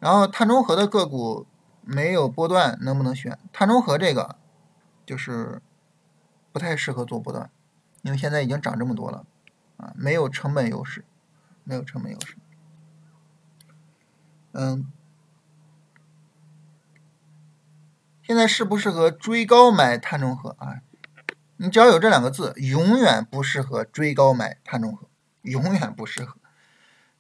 [0.01, 1.47] 然后碳中和的个股
[1.83, 3.39] 没有波段能不能选？
[3.53, 4.35] 碳中和这个
[5.07, 5.63] 就是
[6.51, 7.49] 不太适合做波段，
[8.03, 9.25] 因为现在已经涨这么多了
[9.77, 11.05] 啊，没有成本优势。
[11.63, 12.37] 没有成本优势。
[14.53, 14.91] 嗯，
[18.23, 20.81] 现在适不适合追高买碳中和啊？
[21.59, 25.07] 你只要有这两个字，永远不适合追高买碳中和，
[25.43, 26.40] 永远不适合。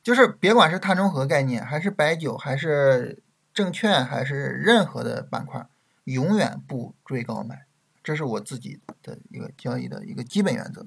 [0.02, 3.22] 就是别管是碳中和概念，还是白酒，还是
[3.52, 5.66] 证券，还是任何的板块，
[6.04, 7.66] 永远不追高买。
[8.02, 10.86] 这是我自己的一个交易的一个基本原则。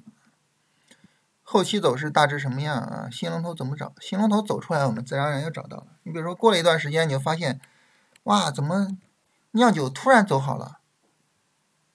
[1.44, 3.10] 后期走势大致什么样啊？
[3.12, 3.94] 新龙头怎么找？
[4.00, 5.88] 新龙头走出来，我们自然而然就找到了。
[6.04, 7.60] 你比如说，过了一段时间，你就发现，
[8.24, 8.98] 哇，怎么
[9.52, 10.80] 酿酒突然走好了？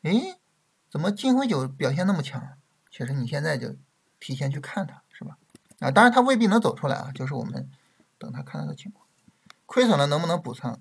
[0.02, 0.38] 诶，
[0.88, 2.40] 怎么金辉酒表现那么强？
[2.90, 3.74] 其实你现在就
[4.20, 5.02] 提前去看它，
[5.81, 7.70] 啊，当然它未必能走出来啊，就是我们
[8.18, 9.07] 等它看它的情况。
[9.66, 10.81] 亏损了能不能补仓？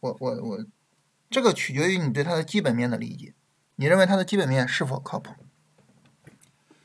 [0.00, 0.64] 我我我，
[1.30, 3.34] 这个取决于你对它的基本面的理解。
[3.76, 5.34] 你认为它的基本面是否靠谱？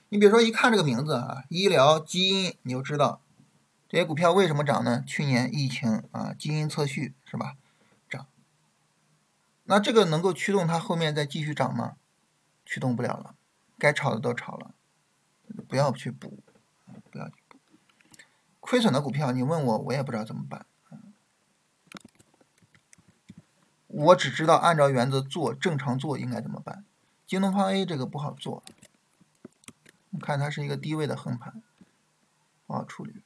[0.10, 3.22] 你比如说，一看这个名字啊，医疗基因，你就知道
[3.88, 5.03] 这些股票为什么涨呢？
[5.05, 7.55] 去年疫情啊，基因测序是吧？
[8.10, 8.28] 涨，
[9.66, 11.95] 那这个能够驱动它后面再继续涨吗？
[12.66, 13.36] 驱动不了了，
[13.78, 14.74] 该炒的都炒了，
[15.68, 16.43] 不要去补。
[18.70, 20.67] 亏损的股票，你问我，我也不知道怎么办。
[23.88, 26.86] 我只知道按照原则做，正常做应该怎么办。
[27.26, 28.63] 京东方 A 这个不好做。
[30.22, 31.63] 看它是一个低位的横盘，
[32.67, 33.24] 不好处理，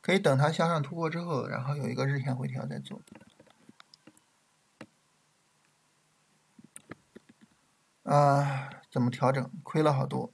[0.00, 3.00] 可以等它向上突破之后，然后有一个日线回调再做。
[8.02, 9.48] 啊，怎么调整？
[9.62, 10.32] 亏了好多，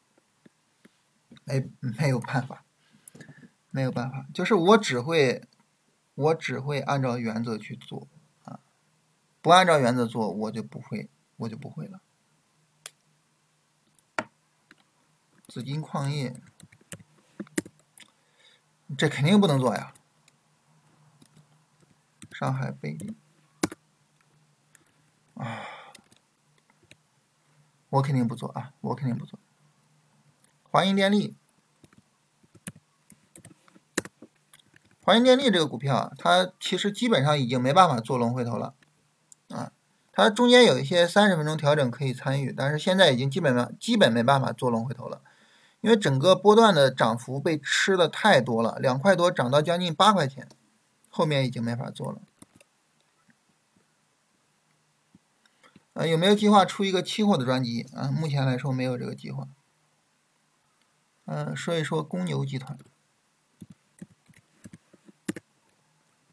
[1.45, 2.65] 没没有办法，
[3.73, 5.49] 没有办法，就是我只会，
[6.15, 8.07] 我只会按照原则去做
[8.45, 8.61] 啊，
[9.41, 12.01] 不按照原则做，我就不会，我就不会了。
[15.49, 16.41] 紫金矿业，
[18.97, 19.93] 这肯定不能做呀。
[22.31, 23.17] 上海贝利，
[25.35, 25.67] 啊。
[27.91, 28.73] 我肯定不做啊！
[28.81, 29.39] 我肯定不做。
[30.63, 31.37] 华银电力，
[35.05, 38.75] 华银电力这个股票啊，它其实基本上已经没办法做龙回头了
[39.49, 39.73] 啊。
[40.13, 45.23] 它中间有一些三十分钟调整可以参与，但是现在已经基本上基本没办法做龙回头了，
[45.81, 50.47] 因为整个波段的涨幅被吃的太多了，两块多涨到将近八块钱，
[51.09, 52.21] 后面已经没法做了。
[55.95, 58.11] 呃，有没有计划出一个期货的专辑啊？
[58.11, 59.49] 目前来说没有这个计划。
[61.25, 62.79] 嗯，说一说公牛集团，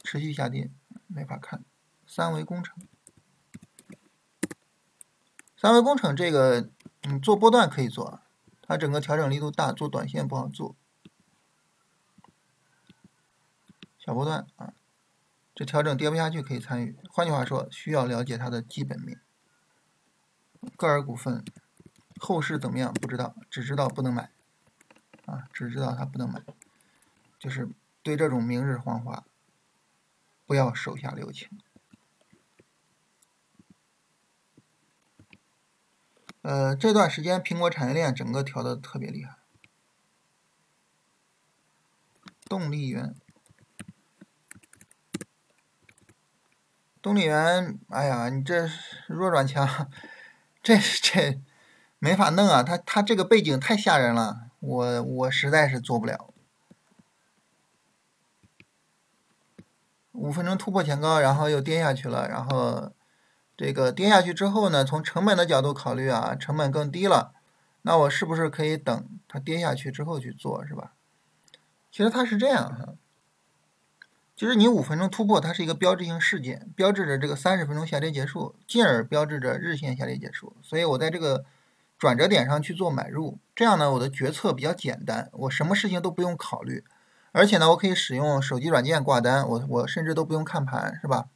[0.10, 0.72] 持续下跌，
[1.06, 1.64] 没法看。
[2.08, 2.76] 三维工程，
[5.56, 6.68] 三维工程这个，
[7.04, 8.20] 嗯，做波段可以做，
[8.64, 10.76] 它整个调整力度大，做短线不好做。
[14.00, 14.74] 小波段啊，
[15.54, 16.98] 这调整跌不下去可以参与。
[17.12, 19.22] 换句话说，需要了解它的基本面。
[20.76, 21.46] 歌尔股份
[22.18, 22.92] 后市怎么样？
[22.96, 24.32] 不知道，只知道不能买，
[25.28, 26.42] 啊，只知道它不能买，
[27.38, 27.70] 就是
[28.02, 29.24] 对这种明日黄花，
[30.50, 31.48] 不要手下留情。
[36.42, 39.38] 呃，这段时间苹果产业链整个调的特别厉害，
[42.48, 43.14] 动力源，
[47.00, 48.68] 动力源，哎呀，你这
[49.08, 49.92] 弱转强。
[50.64, 51.40] 这这
[52.00, 52.64] 没法弄啊！
[52.64, 56.34] 他他这个背景太吓人了，我我实在是做不了。
[60.20, 62.92] 五分钟突破前高，然后又跌下去了，然后
[63.56, 67.34] 这个跌下去之后呢，从成本的角度考虑啊，成本更低了，
[67.84, 70.94] 那我是不是可以等它跌下去之后去做，是吧？
[71.92, 72.96] 其实它是这样哈。
[74.36, 80.56] 其实你五分钟突破，它是一个标志性事件，标志着这个三十分钟下跌结束，进而标志着日线下跌结束。
[80.62, 81.44] 所以我在这个
[81.98, 86.86] 转折点上去做买入，这样呢，我的决策比较简单，我什么事情都不用考虑，
[87.32, 91.28] 而且呢，我可以使用手机软件挂单，我我甚至都不用看盘，是吧？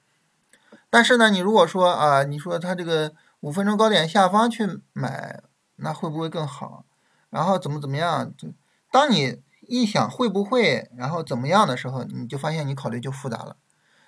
[0.89, 5.41] 但是呢，你如果说啊，你说它这个五分钟高点下方去买，
[5.77, 6.85] 那会不会更好？
[7.29, 8.31] 然后怎么怎么样？
[8.37, 8.49] 就
[8.91, 9.41] 当你。
[9.65, 13.55] 一想会不会，然后怎么样的时候，你就发现你考虑就复杂了。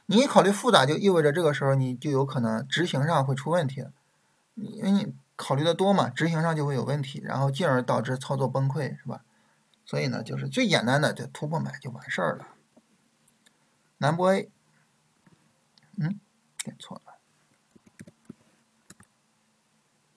[0.08, 3.86] 你一考虑复杂，就意味着这个时候你就有可能执行上会出问题，
[4.56, 9.22] 因为你考虑的多嘛，执行上就会有问题，然后进而导致操作崩溃，是吧？
[9.86, 12.56] 所以呢，就是最简单的就突破买就完事儿了。
[13.98, 14.52] 南博 A，
[15.98, 16.20] 嗯，
[16.64, 17.14] 点错了，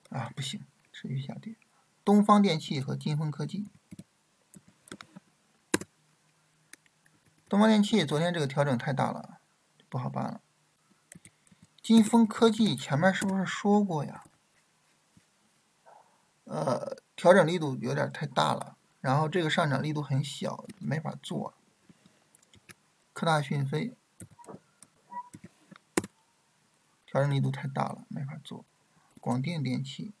[0.09, 1.55] 啊，不行，持续下跌。
[2.03, 3.67] 东方电气和金风科技。
[7.47, 9.39] 东方电气昨天这个调整太大了，
[9.87, 10.41] 不好办了。
[11.81, 14.23] 金风科技前面是不是说过呀？
[16.45, 21.53] 呃，调整力度有点太大了，然后这个上涨力度很小，没法做。
[23.13, 23.95] 科大讯飞
[27.05, 28.65] 调整力度太大了，没法做。
[29.19, 30.13] 广电电器，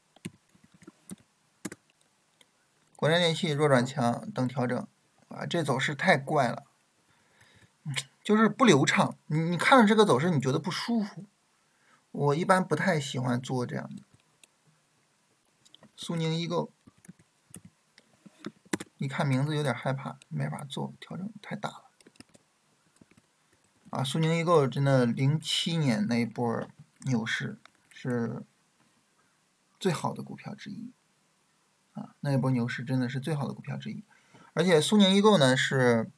[2.95, 4.87] 广电电器弱转强等调整，
[5.29, 6.65] 啊，这走势太怪了。
[8.21, 11.25] 就是不流畅，你你看着这个走势，你觉得不舒服。
[12.11, 14.03] 我一般不太喜欢做这样的。
[15.95, 16.71] 苏宁易购，
[18.99, 21.85] 一看名字有点害怕，没法做，调整太大了。
[23.89, 26.67] 啊，苏宁易购真的零七年那一波
[27.05, 27.57] 牛市
[27.89, 28.43] 是
[29.79, 30.93] 最好的股票之一，
[31.93, 34.03] 啊，那一波牛市真的是最好的股票之一，
[34.53, 36.11] 而且苏宁易购呢是。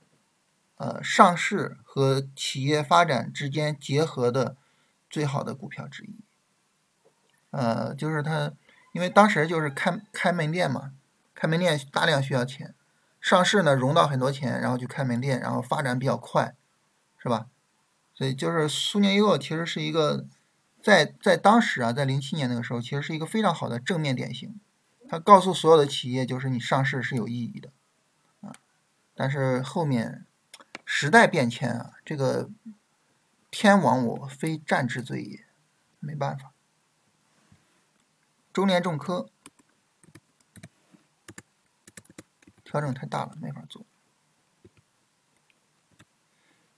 [0.77, 4.57] 呃，上市和企业发展之间结合的
[5.11, 6.15] 最好的股票之一。
[7.51, 8.51] 呃，就是它，
[8.91, 10.93] 因为当时就是开开门店嘛，
[11.41, 12.75] 开门店大量需要钱，
[13.19, 16.55] 上市呢融到很多钱，然后去开门店，然后发展比较快，
[17.17, 17.47] 是吧？
[18.13, 20.27] 所以就是苏宁易购其实是一个
[20.83, 24.59] 在在当时啊，在零七年那个时候，其实是一个非常好的正面典型。
[25.09, 27.71] 他告诉所有的企业，就是你上市是有意义的
[28.41, 28.53] 啊。
[29.15, 30.27] 但是后面。
[30.93, 32.49] 时代变迁啊，这个
[33.49, 35.45] 天亡我非战之罪也，
[36.01, 36.51] 没办法。
[38.51, 39.29] 中联重科
[42.71, 43.85] 调整太大了，没法做。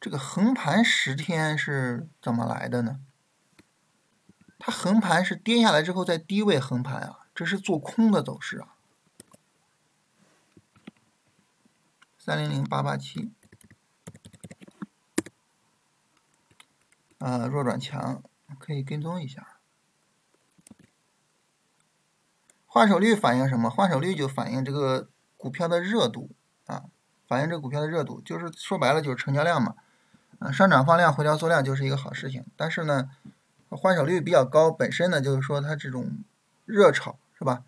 [0.02, 3.00] 这个横盘十天是怎么来的呢？
[4.58, 8.76] 它横盘是跌下来之后在低位横盘啊，这是做空的走势啊。
[12.18, 13.32] 三零零八八七，
[17.20, 18.24] 啊，弱转强，
[18.58, 19.60] 可以跟踪一下。
[22.66, 23.70] 换手率反映什么？
[23.70, 25.12] 换手率就反映这个
[25.44, 26.30] 股票的热度
[26.68, 26.86] 啊，
[27.28, 29.76] 反映这个股票的热度，就是说白了就是成交量嘛。
[30.40, 33.10] 啊上涨放量，回调缩量就是一个好事情，但是呢，
[33.68, 36.20] 换手率比较高，本身呢就是说它这种
[36.66, 37.66] 热炒是吧？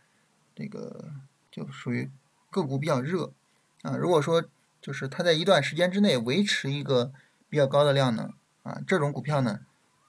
[0.55, 1.11] 这个
[1.51, 2.09] 就属于
[2.49, 3.33] 个股比较热
[3.81, 3.97] 啊。
[3.97, 4.45] 如果说
[4.81, 7.11] 就是它在一段时间之内维持一个
[7.49, 8.29] 比较高的量呢，
[8.63, 9.59] 啊，这种股票呢，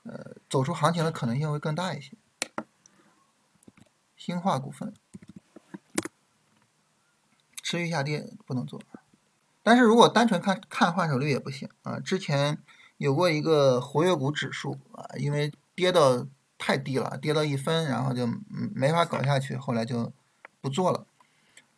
[0.05, 2.13] 呃，走出行情的可能性会更大一些。
[4.17, 4.95] 兴化股份
[7.67, 8.81] 持续下跌不能做。
[9.65, 11.99] 但是如果单纯看看换手率也不行啊！
[11.99, 12.59] 之前
[12.97, 16.25] 有过一个活跃股指数啊，因为跌到
[16.57, 20.13] 太低了，跌到一分，然后就没法搞下去，后来就
[20.61, 21.09] 不做了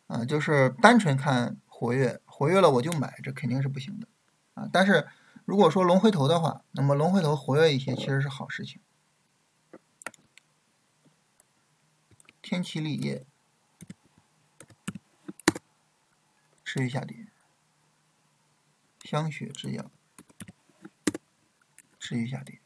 [0.05, 0.23] 啊。
[0.23, 4.07] 就是单纯看活跃，活跃了我就买，这肯定是不行的
[4.53, 4.69] 啊。
[4.71, 5.07] 但是
[5.45, 8.79] 如果说龙回头的话，那么龙回头活跃一些其实是好事情。
[12.43, 13.25] 天齐锂业
[16.69, 17.25] 持续下跌。
[19.01, 19.89] 香雪制药
[21.99, 22.59] 持续下跌，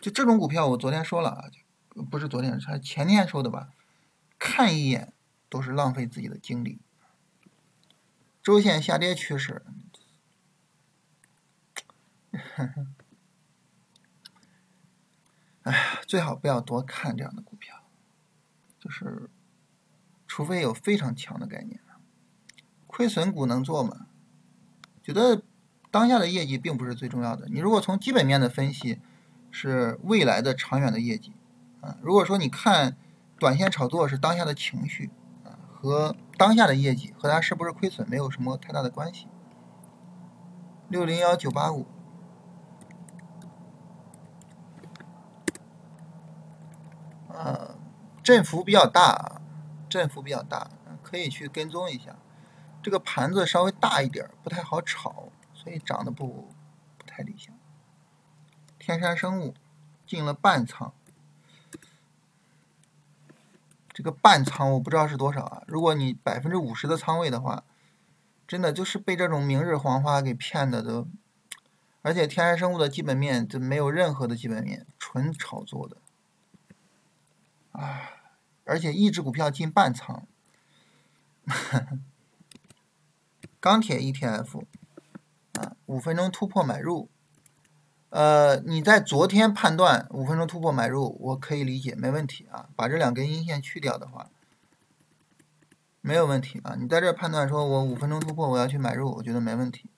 [0.00, 1.50] 就这种股票，我昨天说了啊，
[2.10, 3.74] 不是昨天，是前天说的吧？
[4.38, 5.12] 看一眼
[5.50, 6.80] 都是浪费自己的精力。
[8.42, 9.66] 周线下跌趋势，
[15.64, 17.53] 哎呀，最好不要多看这样的股，
[18.84, 19.30] 就是。
[20.26, 21.78] 除非有非常强的概念，
[22.88, 24.06] 亏损股能做吗？
[25.00, 25.42] 觉得
[25.92, 27.46] 当下的业绩并不是最重要的。
[27.50, 29.00] 你如果从基本面的分析，
[29.52, 31.34] 是未来的长远的业绩
[31.82, 31.98] 啊。
[32.02, 32.96] 如果说你看
[33.38, 35.10] 短线炒作是当下的情绪
[35.44, 39.28] 啊，和当下的业绩和它是不是亏损没有什么太大的关系。
[40.88, 41.86] 六零幺九八五，
[47.28, 47.76] 啊，
[48.24, 49.40] 振幅比较大。
[49.86, 50.72] 振幅比较大，
[51.04, 52.16] 可以去跟踪一下。
[52.82, 56.52] 这个盘子稍微大一点，不太好炒，所以涨得不
[56.98, 57.54] 不太理想。
[58.76, 59.54] 天山生物
[60.04, 60.92] 进了半仓，
[63.92, 65.62] 这个半仓我不知道是多少啊。
[65.68, 67.62] 如果你百分之五十的仓位的话，
[68.48, 71.06] 真的就是被这种明日黄花给骗的都。
[72.02, 75.98] 而且天山生物的基本面就没有任何的基本面，纯炒作的。
[77.70, 78.13] 啊。
[78.64, 80.26] 而且一只股票进半仓，
[83.60, 84.64] 钢铁 ETF
[85.52, 87.10] 啊，五分钟突破买入。
[88.08, 92.68] 呃，你在昨天判断五分钟突破买入，我可以理解，没问题啊。
[92.76, 94.30] 把这两根阴线去掉的话，
[96.00, 96.76] 没有问题啊。
[96.78, 99.90] 你在这判断说我五分钟突破我要去买入，我觉得没问题。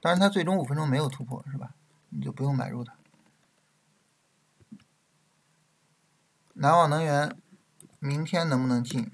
[0.00, 1.74] 当然，它最终五分钟没有突破，是吧？
[2.10, 2.94] 你就不用买入它。
[6.52, 7.36] 南网能源。
[7.98, 9.10] 明天能不能进？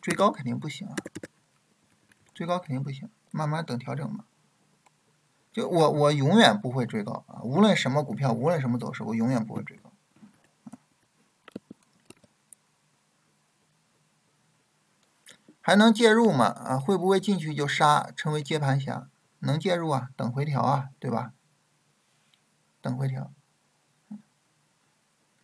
[0.00, 0.94] 追高肯定不行啊，
[2.32, 4.24] 追高肯定不行，慢慢等调整嘛。
[5.52, 9.90] 就我我永远不会追高啊，无论什么股票，无论什么走势，我永远不会追高。
[15.60, 16.46] 还能介入吗？
[16.46, 19.08] 啊，会不会进去就杀，成为接盘侠？
[19.40, 21.32] 能介入啊，等回调啊，对吧？
[22.80, 23.32] 等回调，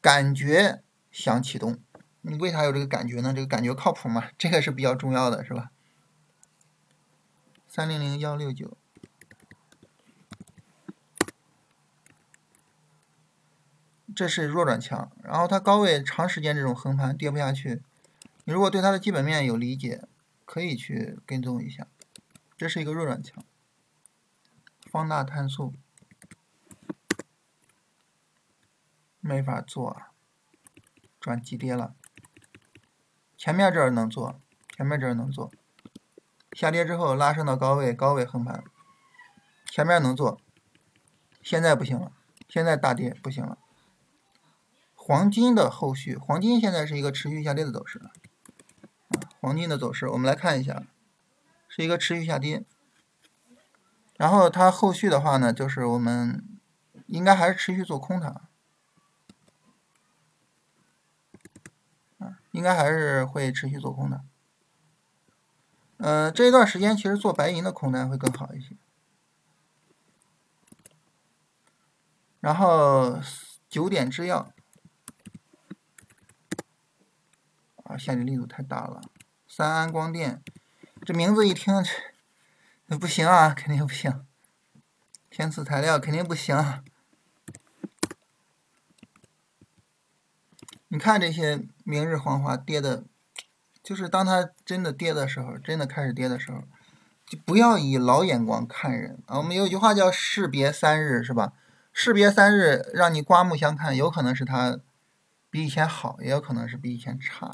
[0.01, 0.85] 感觉。
[1.13, 1.79] 想启动，
[2.23, 3.33] 你为啥有这个感觉呢？
[3.33, 4.31] 这个感觉靠谱吗？
[4.39, 5.71] 这个是比较重要的，是吧？
[7.69, 8.77] 三零零幺六九，
[14.15, 17.83] 这是弱转强，然后它高位长时间这种横盘跌不下去，
[18.45, 20.07] 你如果对它的基本面有理解，
[20.45, 21.87] 可以去跟踪一下。
[22.57, 23.45] 这是一个弱转强，
[24.91, 25.75] 放大碳素
[29.21, 30.12] 没法做啊。
[31.23, 31.95] 转急跌了，
[33.39, 34.41] 前面这儿能做，
[34.77, 35.53] 前面这儿能做，
[36.53, 38.65] 下跌之后拉升到高位，高位横盘，
[39.71, 40.41] 前面能做，
[41.41, 42.11] 现在不行了，
[42.49, 43.57] 现在大跌不行了。
[44.95, 48.03] 黄金的后续，黄金现在是一个持续下跌的走势，
[49.41, 50.85] 黄金的走势我们来看一下，
[51.69, 52.65] 是一个持续下跌，
[54.17, 56.45] 然后它后续的话呢，就是我们
[57.07, 58.49] 应该还是持续做空它，
[62.19, 64.23] 啊，应该还是会持续做空的。
[65.99, 68.77] 嗯，这一段时间其实做白银的空单会更好一些。
[72.41, 73.21] 然后
[73.69, 74.53] 九点制药，
[77.85, 79.01] 啊，下跌力度太大了。
[79.47, 80.43] 三安光电，
[81.05, 81.73] 这名字一听，
[82.89, 84.27] 这 不行啊，肯定不行。
[85.31, 86.83] 天赐材料肯定不行。
[90.93, 93.05] 你看这些明日黄花跌的。
[93.83, 96.63] 就是当它真的跌的时候，真的开始跌的时候，
[97.27, 99.39] 就不要以老眼光看人啊。
[99.39, 101.53] 我们有句话叫“士别三日”，是吧？
[101.93, 104.79] 士别三日，让你刮目相看，有可能是它
[105.51, 107.51] 比以前好，也有可能是比以前差。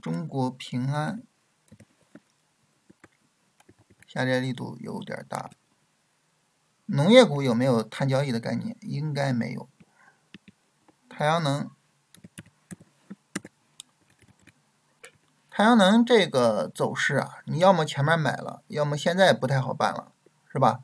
[0.00, 1.22] 中国平安
[4.06, 5.50] 下跌力度有点大。
[6.86, 8.74] 农业股有没有碳交易的概念？
[8.80, 9.68] 应该没有。
[11.20, 11.70] 太阳能。
[15.50, 20.12] 太阳能这个走势啊，你要么前面买了，要么现在不太好办了，
[20.50, 20.80] 是吧？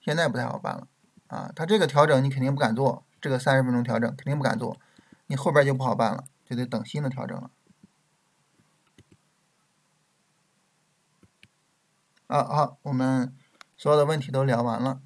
[0.00, 0.86] 现在不太好办了
[1.26, 4.78] 啊，它这个调整你肯定不敢做，这个三十分钟调整肯定不敢做，
[5.26, 7.50] 你后边就不好办了，就得等新的调整了。
[12.28, 13.36] 啊好，我们
[13.76, 15.00] 所有的问题都聊完了。